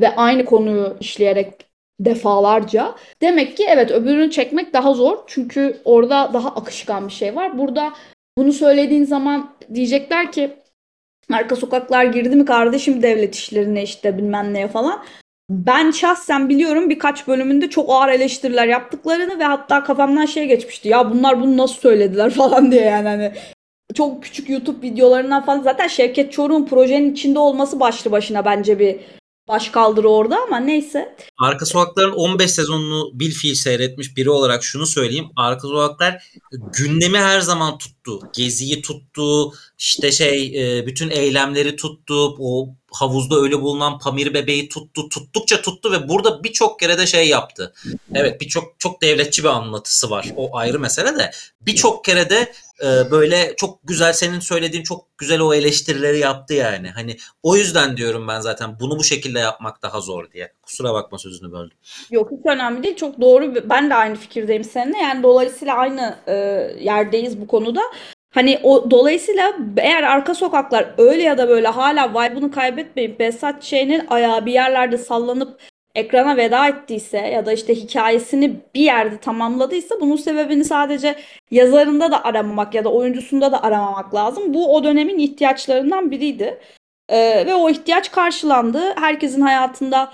ve 0.00 0.16
aynı 0.16 0.44
konuyu 0.44 0.96
işleyerek 1.00 1.66
defalarca 2.00 2.94
demek 3.22 3.56
ki 3.56 3.64
evet 3.68 3.90
öbürünü 3.90 4.30
çekmek 4.30 4.72
daha 4.72 4.94
zor. 4.94 5.18
Çünkü 5.26 5.80
orada 5.84 6.30
daha 6.32 6.48
akışkan 6.48 7.08
bir 7.08 7.12
şey 7.12 7.36
var. 7.36 7.58
Burada 7.58 7.92
bunu 8.38 8.52
söylediğin 8.52 9.04
zaman 9.04 9.50
diyecekler 9.74 10.32
ki 10.32 10.56
Arka 11.32 11.56
sokaklar 11.56 12.04
girdi 12.04 12.36
mi 12.36 12.44
kardeşim 12.44 13.02
devlet 13.02 13.34
işlerine 13.34 13.82
işte 13.82 14.18
bilmem 14.18 14.54
neye 14.54 14.68
falan. 14.68 15.04
Ben 15.50 15.90
şahsen 15.90 16.48
biliyorum 16.48 16.90
birkaç 16.90 17.28
bölümünde 17.28 17.70
çok 17.70 17.90
ağır 17.90 18.08
eleştiriler 18.08 18.66
yaptıklarını 18.66 19.38
ve 19.38 19.44
hatta 19.44 19.84
kafamdan 19.84 20.26
şey 20.26 20.46
geçmişti. 20.46 20.88
Ya 20.88 21.10
bunlar 21.10 21.40
bunu 21.40 21.56
nasıl 21.56 21.74
söylediler 21.74 22.30
falan 22.34 22.72
diye 22.72 22.84
yani 22.84 23.08
hani 23.08 23.32
çok 23.94 24.22
küçük 24.22 24.50
YouTube 24.50 24.86
videolarından 24.86 25.44
falan 25.44 25.60
zaten 25.60 25.88
Şevket 25.88 26.32
Çoruk'un 26.32 26.66
projenin 26.66 27.12
içinde 27.12 27.38
olması 27.38 27.80
başlı 27.80 28.10
başına 28.12 28.44
bence 28.44 28.78
bir 28.78 29.00
baş 29.48 29.68
kaldırı 29.68 30.08
orada 30.08 30.38
ama 30.46 30.60
neyse. 30.60 31.16
Arka 31.38 31.66
Sokaklar'ın 31.66 32.12
15 32.12 32.50
sezonunu 32.50 33.10
bil 33.20 33.32
fiil 33.32 33.54
seyretmiş 33.54 34.16
biri 34.16 34.30
olarak 34.30 34.64
şunu 34.64 34.86
söyleyeyim. 34.86 35.26
Arka 35.36 35.68
Sokaklar 35.68 36.22
gündemi 36.78 37.18
her 37.18 37.40
zaman 37.40 37.78
tuttu. 37.78 38.20
Geziyi 38.34 38.82
tuttu, 38.82 39.52
işte 39.78 40.12
şey 40.12 40.46
e, 40.78 40.86
bütün 40.86 41.10
eylemleri 41.10 41.76
tuttu, 41.76 42.36
o 42.38 42.68
havuzda 42.94 43.36
ölü 43.36 43.60
bulunan 43.60 43.98
Pamir 43.98 44.34
bebeği 44.34 44.68
tuttu, 44.68 45.08
tuttukça 45.08 45.62
tuttu 45.62 45.92
ve 45.92 46.08
burada 46.08 46.44
birçok 46.44 46.80
kere 46.80 46.98
de 46.98 47.06
şey 47.06 47.28
yaptı. 47.28 47.74
Evet 48.14 48.40
birçok 48.40 48.80
çok 48.80 49.02
devletçi 49.02 49.44
bir 49.44 49.48
anlatısı 49.48 50.10
var. 50.10 50.26
O 50.36 50.56
ayrı 50.56 50.78
mesele 50.80 51.18
de 51.18 51.30
birçok 51.60 52.04
kere 52.04 52.30
de 52.30 52.52
e, 52.82 53.10
böyle 53.10 53.54
çok 53.56 53.78
güzel 53.84 54.12
senin 54.12 54.40
söylediğin 54.40 54.82
çok 54.82 55.18
güzel 55.18 55.40
o 55.40 55.54
eleştirileri 55.54 56.18
yaptı 56.18 56.54
yani. 56.54 56.90
Hani 56.90 57.16
o 57.42 57.56
yüzden 57.56 57.96
diyorum 57.96 58.28
ben 58.28 58.40
zaten 58.40 58.80
bunu 58.80 58.98
bu 58.98 59.04
şekilde 59.04 59.38
yapmak 59.38 59.82
daha 59.82 60.00
zor 60.00 60.30
diye. 60.30 60.52
Kusura 60.62 60.94
bakma 60.94 61.18
sözünü 61.18 61.52
böldüm. 61.52 61.76
Yok 62.10 62.30
hiç 62.32 62.46
önemli 62.46 62.82
değil. 62.82 62.96
Çok 62.96 63.20
doğru. 63.20 63.54
Ben 63.70 63.90
de 63.90 63.94
aynı 63.94 64.16
fikirdeyim 64.16 64.64
seninle. 64.64 64.98
Yani 64.98 65.22
dolayısıyla 65.22 65.74
aynı 65.74 66.16
e, 66.26 66.34
yerdeyiz 66.80 67.40
bu 67.40 67.46
konuda. 67.46 67.80
Hani 68.34 68.60
o 68.62 68.90
dolayısıyla 68.90 69.52
eğer 69.76 70.02
arka 70.02 70.34
sokaklar 70.34 70.94
öyle 70.98 71.22
ya 71.22 71.38
da 71.38 71.48
böyle 71.48 71.68
hala 71.68 72.10
vibe'ını 72.10 72.50
kaybetmeyip 72.50 73.20
Besat 73.20 73.62
şeyinin 73.62 74.02
ayağı 74.08 74.46
bir 74.46 74.52
yerlerde 74.52 74.98
sallanıp 74.98 75.60
ekrana 75.94 76.36
veda 76.36 76.68
ettiyse 76.68 77.18
ya 77.18 77.46
da 77.46 77.52
işte 77.52 77.74
hikayesini 77.74 78.56
bir 78.74 78.80
yerde 78.80 79.18
tamamladıysa 79.18 80.00
bunun 80.00 80.16
sebebini 80.16 80.64
sadece 80.64 81.16
yazarında 81.50 82.12
da 82.12 82.24
aramamak 82.24 82.74
ya 82.74 82.84
da 82.84 82.92
oyuncusunda 82.92 83.52
da 83.52 83.62
aramamak 83.62 84.14
lazım. 84.14 84.54
Bu 84.54 84.76
o 84.76 84.84
dönemin 84.84 85.18
ihtiyaçlarından 85.18 86.10
biriydi. 86.10 86.60
Ee, 87.08 87.46
ve 87.46 87.54
o 87.54 87.70
ihtiyaç 87.70 88.10
karşılandı. 88.10 88.80
Herkesin 88.96 89.40
hayatında 89.40 90.12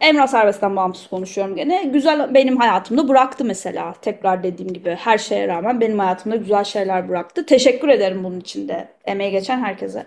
Emrah 0.00 0.26
Serbest'ten 0.26 0.76
bağımsız 0.76 1.06
konuşuyorum 1.06 1.56
gene. 1.56 1.84
Güzel 1.84 2.34
benim 2.34 2.56
hayatımda 2.56 3.08
bıraktı 3.08 3.44
mesela. 3.44 3.94
Tekrar 4.02 4.42
dediğim 4.42 4.72
gibi 4.72 4.90
her 4.90 5.18
şeye 5.18 5.48
rağmen 5.48 5.80
benim 5.80 5.98
hayatımda 5.98 6.36
güzel 6.36 6.64
şeyler 6.64 7.08
bıraktı. 7.08 7.46
Teşekkür 7.46 7.88
ederim 7.88 8.24
bunun 8.24 8.40
için 8.40 8.68
de 8.68 8.88
emeği 9.04 9.30
geçen 9.30 9.58
herkese. 9.64 10.06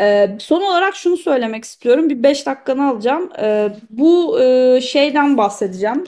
Ee, 0.00 0.28
son 0.40 0.62
olarak 0.62 0.94
şunu 0.96 1.16
söylemek 1.16 1.64
istiyorum. 1.64 2.10
Bir 2.10 2.22
5 2.22 2.46
dakikanı 2.46 2.88
alacağım. 2.88 3.30
Ee, 3.42 3.68
bu 3.90 4.40
e, 4.42 4.80
şeyden 4.80 5.38
bahsedeceğim. 5.38 6.04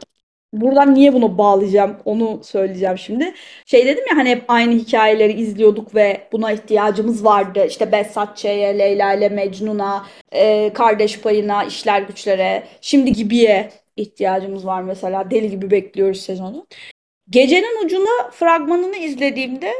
Buradan 0.61 0.95
niye 0.95 1.13
bunu 1.13 1.39
bağlayacağım 1.39 1.97
onu 2.05 2.41
söyleyeceğim 2.45 2.99
şimdi. 2.99 3.35
Şey 3.67 3.87
dedim 3.87 4.05
ya 4.11 4.17
hani 4.17 4.29
hep 4.31 4.45
aynı 4.49 4.73
hikayeleri 4.75 5.33
izliyorduk 5.33 5.95
ve 5.95 6.29
buna 6.33 6.53
ihtiyacımız 6.53 7.25
vardı. 7.25 7.67
İşte 7.69 7.93
Behzat 7.93 8.37
Ç'ye, 8.37 8.79
Leyla 8.79 9.15
ile 9.15 9.29
Mecnun'a, 9.29 10.07
e, 10.33 10.73
Kardeş 10.73 11.21
Payı'na, 11.21 11.65
işler 11.65 12.03
Güçler'e, 12.03 12.63
şimdi 12.81 13.13
Gibi'ye 13.13 13.71
ihtiyacımız 13.97 14.67
var 14.67 14.83
mesela. 14.83 15.31
Deli 15.31 15.51
gibi 15.51 15.71
bekliyoruz 15.71 16.21
sezonu. 16.21 16.67
Gecenin 17.31 17.85
ucuna 17.85 18.31
fragmanını 18.31 18.97
izlediğimde 18.97 19.73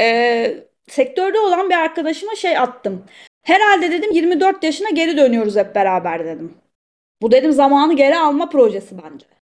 e, 0.00 0.64
sektörde 0.88 1.40
olan 1.40 1.70
bir 1.70 1.74
arkadaşıma 1.74 2.34
şey 2.34 2.58
attım. 2.58 3.04
Herhalde 3.42 3.90
dedim 3.92 4.12
24 4.12 4.64
yaşına 4.64 4.90
geri 4.90 5.16
dönüyoruz 5.16 5.56
hep 5.56 5.74
beraber 5.74 6.26
dedim. 6.26 6.54
Bu 7.22 7.30
dedim 7.32 7.52
zamanı 7.52 7.96
geri 7.96 8.18
alma 8.18 8.48
projesi 8.48 8.96
bence. 9.02 9.33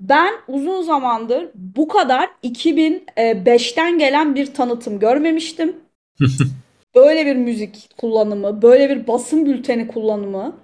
Ben 0.00 0.34
uzun 0.48 0.82
zamandır 0.82 1.50
bu 1.54 1.88
kadar 1.88 2.30
2005'ten 2.42 3.98
gelen 3.98 4.34
bir 4.34 4.54
tanıtım 4.54 4.98
görmemiştim. 4.98 5.76
böyle 6.94 7.26
bir 7.26 7.36
müzik 7.36 7.88
kullanımı, 7.96 8.62
böyle 8.62 8.90
bir 8.90 9.06
basın 9.06 9.46
bülteni 9.46 9.88
kullanımı, 9.88 10.56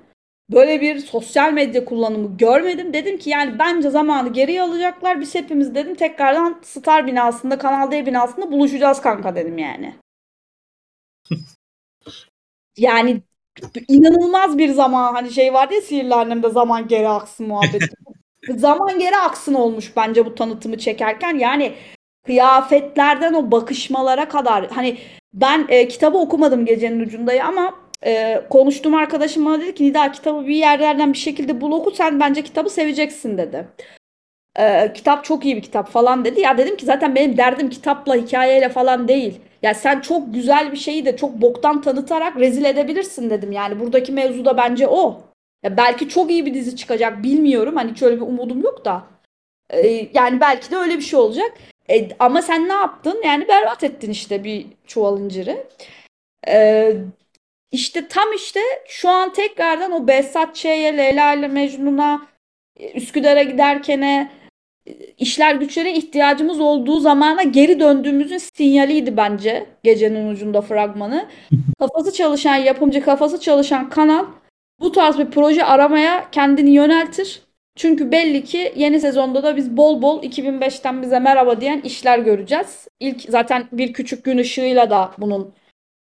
böyle 0.51 0.81
bir 0.81 0.99
sosyal 0.99 1.53
medya 1.53 1.85
kullanımı 1.85 2.37
görmedim. 2.37 2.93
Dedim 2.93 3.19
ki 3.19 3.31
yani 3.31 3.59
bence 3.59 3.91
zamanı 3.91 4.33
geriye 4.33 4.63
alacaklar. 4.63 5.21
Biz 5.21 5.35
hepimiz 5.35 5.75
dedim 5.75 5.95
tekrardan 5.95 6.61
Star 6.63 7.07
binasında, 7.07 7.59
Kanal 7.59 7.91
D 7.91 8.07
binasında 8.07 8.53
buluşacağız 8.53 9.01
kanka 9.01 9.37
dedim 9.37 9.59
yani. 9.59 9.95
yani 12.79 13.23
inanılmaz 13.89 14.59
bir 14.59 14.69
zaman 14.69 15.13
hani 15.13 15.31
şey 15.31 15.53
vardı 15.53 15.75
ya 15.75 15.81
sihirli 15.81 16.15
annemde 16.15 16.51
zaman 16.51 16.89
geri 16.89 17.09
aksın 17.09 17.47
muhabbeti. 17.47 17.87
zaman 18.57 18.99
geri 18.99 19.17
aksın 19.17 19.55
olmuş 19.55 19.93
bence 19.97 20.27
bu 20.27 20.35
tanıtımı 20.35 20.79
çekerken. 20.79 21.39
Yani 21.39 21.73
kıyafetlerden 22.27 23.35
o 23.35 23.51
bakışmalara 23.51 24.29
kadar 24.29 24.71
hani 24.71 24.99
ben 25.35 25.67
e, 25.69 25.89
kitabı 25.89 26.19
okumadım 26.19 26.67
gecenin 26.67 27.01
ucundayı 27.01 27.45
ama 27.45 27.75
e, 28.07 28.43
konuştuğum 28.51 28.95
arkadaşım 28.95 29.47
bana 29.47 29.61
dedi 29.61 29.75
ki 29.75 29.85
Nida 29.85 30.13
kitabı 30.13 30.47
bir 30.47 30.57
yerlerden 30.57 31.13
bir 31.13 31.19
şekilde 31.19 31.61
bul 31.61 31.73
oku 31.73 31.91
sen 31.91 32.21
bence 32.21 32.43
kitabı 32.43 32.71
seveceksin 32.71 33.39
dedi. 33.39 33.69
E, 34.59 34.93
kitap 34.93 35.25
çok 35.25 35.45
iyi 35.45 35.57
bir 35.57 35.63
kitap 35.63 35.91
falan 35.91 36.25
dedi. 36.25 36.41
Ya 36.41 36.59
dedim 36.59 36.77
ki 36.77 36.87
zaten 36.87 37.15
benim 37.15 37.37
derdim 37.37 37.71
kitapla 37.71 38.15
hikayeyle 38.15 38.69
falan 38.69 39.09
değil. 39.09 39.41
Ya 39.63 39.75
sen 39.75 40.01
çok 40.01 40.35
güzel 40.35 40.73
bir 40.73 40.77
şeyi 40.77 41.05
de 41.05 41.17
çok 41.17 41.41
boktan 41.41 41.83
tanıtarak 41.83 42.37
rezil 42.37 42.65
edebilirsin 42.65 43.31
dedim. 43.31 43.53
Yani 43.53 43.81
buradaki 43.81 44.13
mevzu 44.13 44.45
da 44.45 44.57
bence 44.57 44.89
o. 44.89 45.21
Ya 45.65 45.77
belki 45.77 46.09
çok 46.09 46.31
iyi 46.31 46.47
bir 46.47 46.55
dizi 46.55 46.77
çıkacak 46.77 47.23
bilmiyorum. 47.23 47.77
Hani 47.77 47.97
şöyle 47.97 48.17
bir 48.17 48.21
umudum 48.21 48.63
yok 48.63 48.85
da. 48.85 49.05
Ee, 49.71 50.09
yani 50.15 50.41
belki 50.41 50.71
de 50.71 50.77
öyle 50.77 50.97
bir 50.97 51.03
şey 51.03 51.19
olacak. 51.19 51.53
E, 51.91 52.09
ama 52.19 52.43
sen 52.43 52.69
ne 52.69 52.73
yaptın? 52.73 53.21
Yani 53.25 53.49
berbat 53.49 53.85
ettin 53.85 54.11
işte 54.11 54.45
bir 54.45 54.67
çuval 54.87 55.21
inciri. 55.21 55.67
Ee, 56.49 56.97
işte 57.73 58.09
tam 58.09 58.33
işte 58.37 58.61
şu 58.87 59.09
an 59.09 59.33
tekrardan 59.33 59.93
o 59.93 60.09
Behzat 60.09 60.55
Ç'ye, 60.57 60.97
Leyla 60.97 61.35
ile 61.35 61.49
Mecnun'a, 61.49 62.27
Üsküdar'a 62.95 63.43
giderkene 63.43 64.33
işler 65.19 65.55
güçlere 65.55 65.93
ihtiyacımız 65.93 66.61
olduğu 66.61 67.01
zamana 67.01 67.43
geri 67.43 67.81
döndüğümüzün 67.81 68.39
sinyaliydi 68.39 69.17
bence 69.17 69.67
gecenin 69.85 70.29
ucunda 70.31 70.61
fragmanı. 70.61 71.29
Kafası 71.79 72.13
çalışan 72.13 72.57
yapımcı, 72.57 73.05
kafası 73.05 73.41
çalışan 73.41 73.91
kanal 73.91 74.27
bu 74.85 74.93
tarz 74.93 75.19
bir 75.19 75.31
proje 75.31 75.65
aramaya 75.65 76.31
kendini 76.31 76.71
yöneltir. 76.71 77.43
Çünkü 77.77 78.13
belli 78.13 78.45
ki 78.45 78.73
yeni 78.77 79.01
sezonda 79.01 79.43
da 79.43 79.57
biz 79.57 79.77
bol 79.77 80.03
bol 80.03 80.23
2005'ten 80.23 81.03
bize 81.03 81.19
merhaba 81.19 81.61
diyen 81.61 81.81
işler 81.81 82.19
göreceğiz. 82.19 82.89
İlk 83.01 83.21
zaten 83.23 83.69
bir 83.73 83.93
küçük 83.93 84.25
gün 84.25 84.39
ışığıyla 84.39 84.91
da 84.91 85.13
bunun 85.19 85.55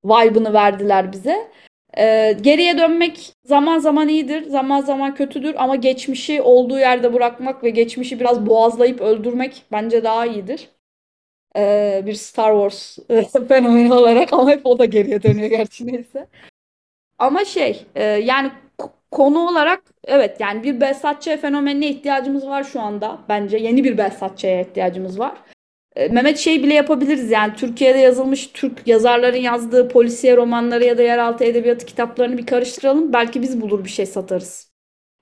vibe'ını 0.05 0.53
verdiler 0.53 1.13
bize. 1.13 1.51
Ee, 1.99 2.37
geriye 2.41 2.79
dönmek 2.79 3.33
zaman 3.45 3.79
zaman 3.79 4.09
iyidir, 4.09 4.43
zaman 4.43 4.81
zaman 4.81 5.15
kötüdür 5.15 5.55
ama 5.59 5.77
geçmişi 5.77 6.43
olduğu 6.43 6.79
yerde 6.79 7.15
bırakmak 7.15 7.65
ve 7.65 7.71
geçmişi 7.71 8.21
biraz 8.21 8.47
boğazlayıp 8.47 9.01
öldürmek 9.01 9.63
bence 9.73 10.05
daha 10.05 10.27
iyidir. 10.27 10.69
Ee, 11.57 12.03
bir 12.07 12.15
Star 12.15 12.53
Wars 12.53 12.99
fenomeni 13.49 13.95
olarak 13.95 14.33
ama 14.33 14.51
hep 14.51 14.67
o 14.67 14.79
da 14.79 14.85
geriye 14.85 15.23
dönüyor 15.23 15.51
gerçi 15.51 15.87
neyse. 15.87 16.27
Ama 17.21 17.45
şey 17.45 17.87
e, 17.95 18.05
yani 18.05 18.51
konu 19.11 19.49
olarak 19.49 19.83
evet 20.05 20.41
yani 20.41 20.63
bir 20.63 20.81
Behzat 20.81 21.23
Ç. 21.23 21.29
fenomenine 21.41 21.89
ihtiyacımız 21.89 22.47
var 22.47 22.65
şu 22.65 22.81
anda. 22.81 23.19
Bence 23.29 23.57
yeni 23.57 23.85
bir 23.85 23.99
Behzat 23.99 24.39
Ç'ye 24.39 24.61
ihtiyacımız 24.61 25.19
var. 25.19 25.33
E, 25.97 26.09
Mehmet 26.09 26.39
şey 26.39 26.63
bile 26.63 26.75
yapabiliriz 26.75 27.31
yani 27.31 27.55
Türkiye'de 27.55 27.99
yazılmış 27.99 28.47
Türk 28.47 28.87
yazarların 28.87 29.37
yazdığı 29.37 29.89
polisiye 29.89 30.37
romanları 30.37 30.85
ya 30.85 30.99
da 30.99 31.03
yeraltı 31.03 31.45
edebiyatı 31.45 31.87
kitaplarını 31.87 32.39
bir 32.39 32.47
karıştıralım. 32.47 33.13
Belki 33.13 33.43
biz 33.43 33.61
bulur 33.61 33.85
bir 33.85 33.91
şey 33.91 34.07
satarız. 34.07 34.71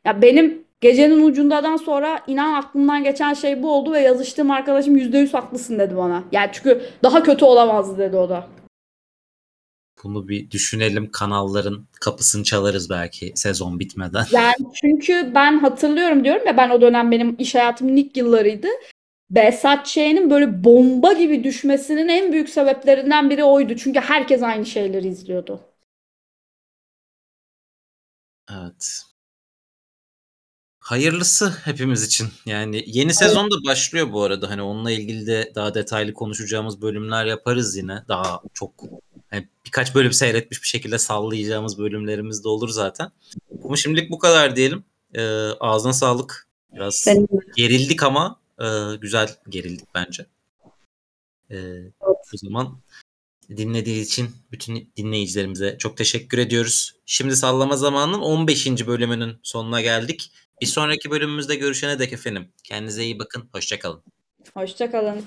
Ya 0.07 0.23
benim 0.23 0.65
gecenin 0.81 1.25
ucundadan 1.25 1.77
sonra 1.77 2.21
inan 2.27 2.55
aklımdan 2.55 3.05
geçen 3.05 3.35
şey 3.35 3.63
bu 3.63 3.73
oldu 3.73 3.93
ve 3.93 4.01
yazıştığım 4.01 4.51
arkadaşım 4.51 4.97
%100 4.97 5.33
haklısın 5.33 5.79
dedi 5.79 5.97
bana. 5.97 6.25
Yani 6.33 6.51
çünkü 6.53 6.83
daha 7.03 7.23
kötü 7.23 7.45
olamazdı 7.45 7.99
dedi 7.99 8.17
o 8.17 8.29
da. 8.29 8.47
Bunu 10.05 10.29
bir 10.29 10.51
düşünelim 10.51 11.11
kanalların 11.11 11.87
kapısını 12.01 12.45
çalarız 12.45 12.91
belki 12.91 13.33
sezon 13.35 13.81
bitmeden. 13.81 14.25
Yani 14.33 14.55
çünkü 14.75 15.33
ben 15.35 15.59
hatırlıyorum 15.59 16.25
diyorum 16.25 16.47
ya 16.47 16.57
ben 16.57 16.71
o 16.71 16.81
dönem 16.81 17.11
benim 17.11 17.37
iş 17.39 17.55
hayatımın 17.55 17.97
ilk 17.97 18.17
yıllarıydı. 18.17 18.69
Behzat 19.31 19.87
Ç'nin 19.87 20.31
böyle 20.31 20.65
bomba 20.65 21.13
gibi 21.13 21.45
düşmesinin 21.45 22.09
en 22.09 22.33
büyük 22.33 22.49
sebeplerinden 22.49 23.31
biri 23.31 23.45
oydu. 23.45 23.77
Çünkü 23.77 24.01
herkes 24.01 24.43
aynı 24.43 24.67
şeyleri 24.67 25.09
izliyordu. 25.09 25.61
Evet. 28.51 29.03
Hayırlısı 30.81 31.51
hepimiz 31.65 32.05
için. 32.05 32.29
Yani 32.47 32.85
yeni 32.87 33.15
sezon 33.15 33.51
da 33.51 33.55
başlıyor 33.67 34.13
bu 34.13 34.23
arada. 34.23 34.51
Hani 34.51 34.63
onunla 34.63 34.91
ilgili 34.91 35.27
de 35.27 35.53
daha 35.55 35.75
detaylı 35.75 36.15
konuşacağımız 36.15 36.83
bölümler 36.83 37.27
yaparız 37.27 37.77
yine. 37.77 38.05
Daha 38.09 38.41
çok 38.55 38.73
Yani 39.33 39.49
birkaç 39.67 39.95
bölüm 39.95 40.13
seyretmiş 40.13 40.63
bir 40.63 40.69
şekilde 40.69 40.99
sallayacağımız 40.99 41.79
bölümlerimiz 41.79 42.45
de 42.45 42.49
olur 42.49 42.69
zaten. 42.69 43.11
Ama 43.65 43.77
şimdilik 43.77 44.11
bu 44.11 44.19
kadar 44.19 44.57
diyelim. 44.57 44.85
Ee, 45.15 45.23
ağzına 45.61 45.93
sağlık. 45.93 46.49
Biraz 46.75 46.95
Senin 46.95 47.29
gerildik 47.57 48.03
ama 48.03 48.41
e, 48.61 48.97
güzel 49.01 49.37
gerildik 49.49 49.89
bence. 49.95 50.27
Ee, 51.51 51.57
O 52.01 52.17
zaman 52.35 52.79
dinlediği 53.57 54.03
için 54.03 54.31
bütün 54.53 54.93
dinleyicilerimize 54.97 55.77
çok 55.79 55.97
teşekkür 55.97 56.39
ediyoruz. 56.39 56.95
Şimdi 57.07 57.37
sallama 57.37 57.77
zamanının 57.77 58.21
15. 58.21 58.87
bölümünün 58.87 59.37
sonuna 59.43 59.81
geldik. 59.81 60.33
Bir 60.61 60.67
sonraki 60.67 61.11
bölümümüzde 61.11 61.57
görüşene 61.57 61.99
dek 61.99 62.13
efendim. 62.13 62.53
Kendinize 62.65 63.05
iyi 63.05 63.19
bakın. 63.19 63.49
Hoşçakalın. 63.53 64.03
Hoşça 64.55 64.91
kalın. 64.91 65.25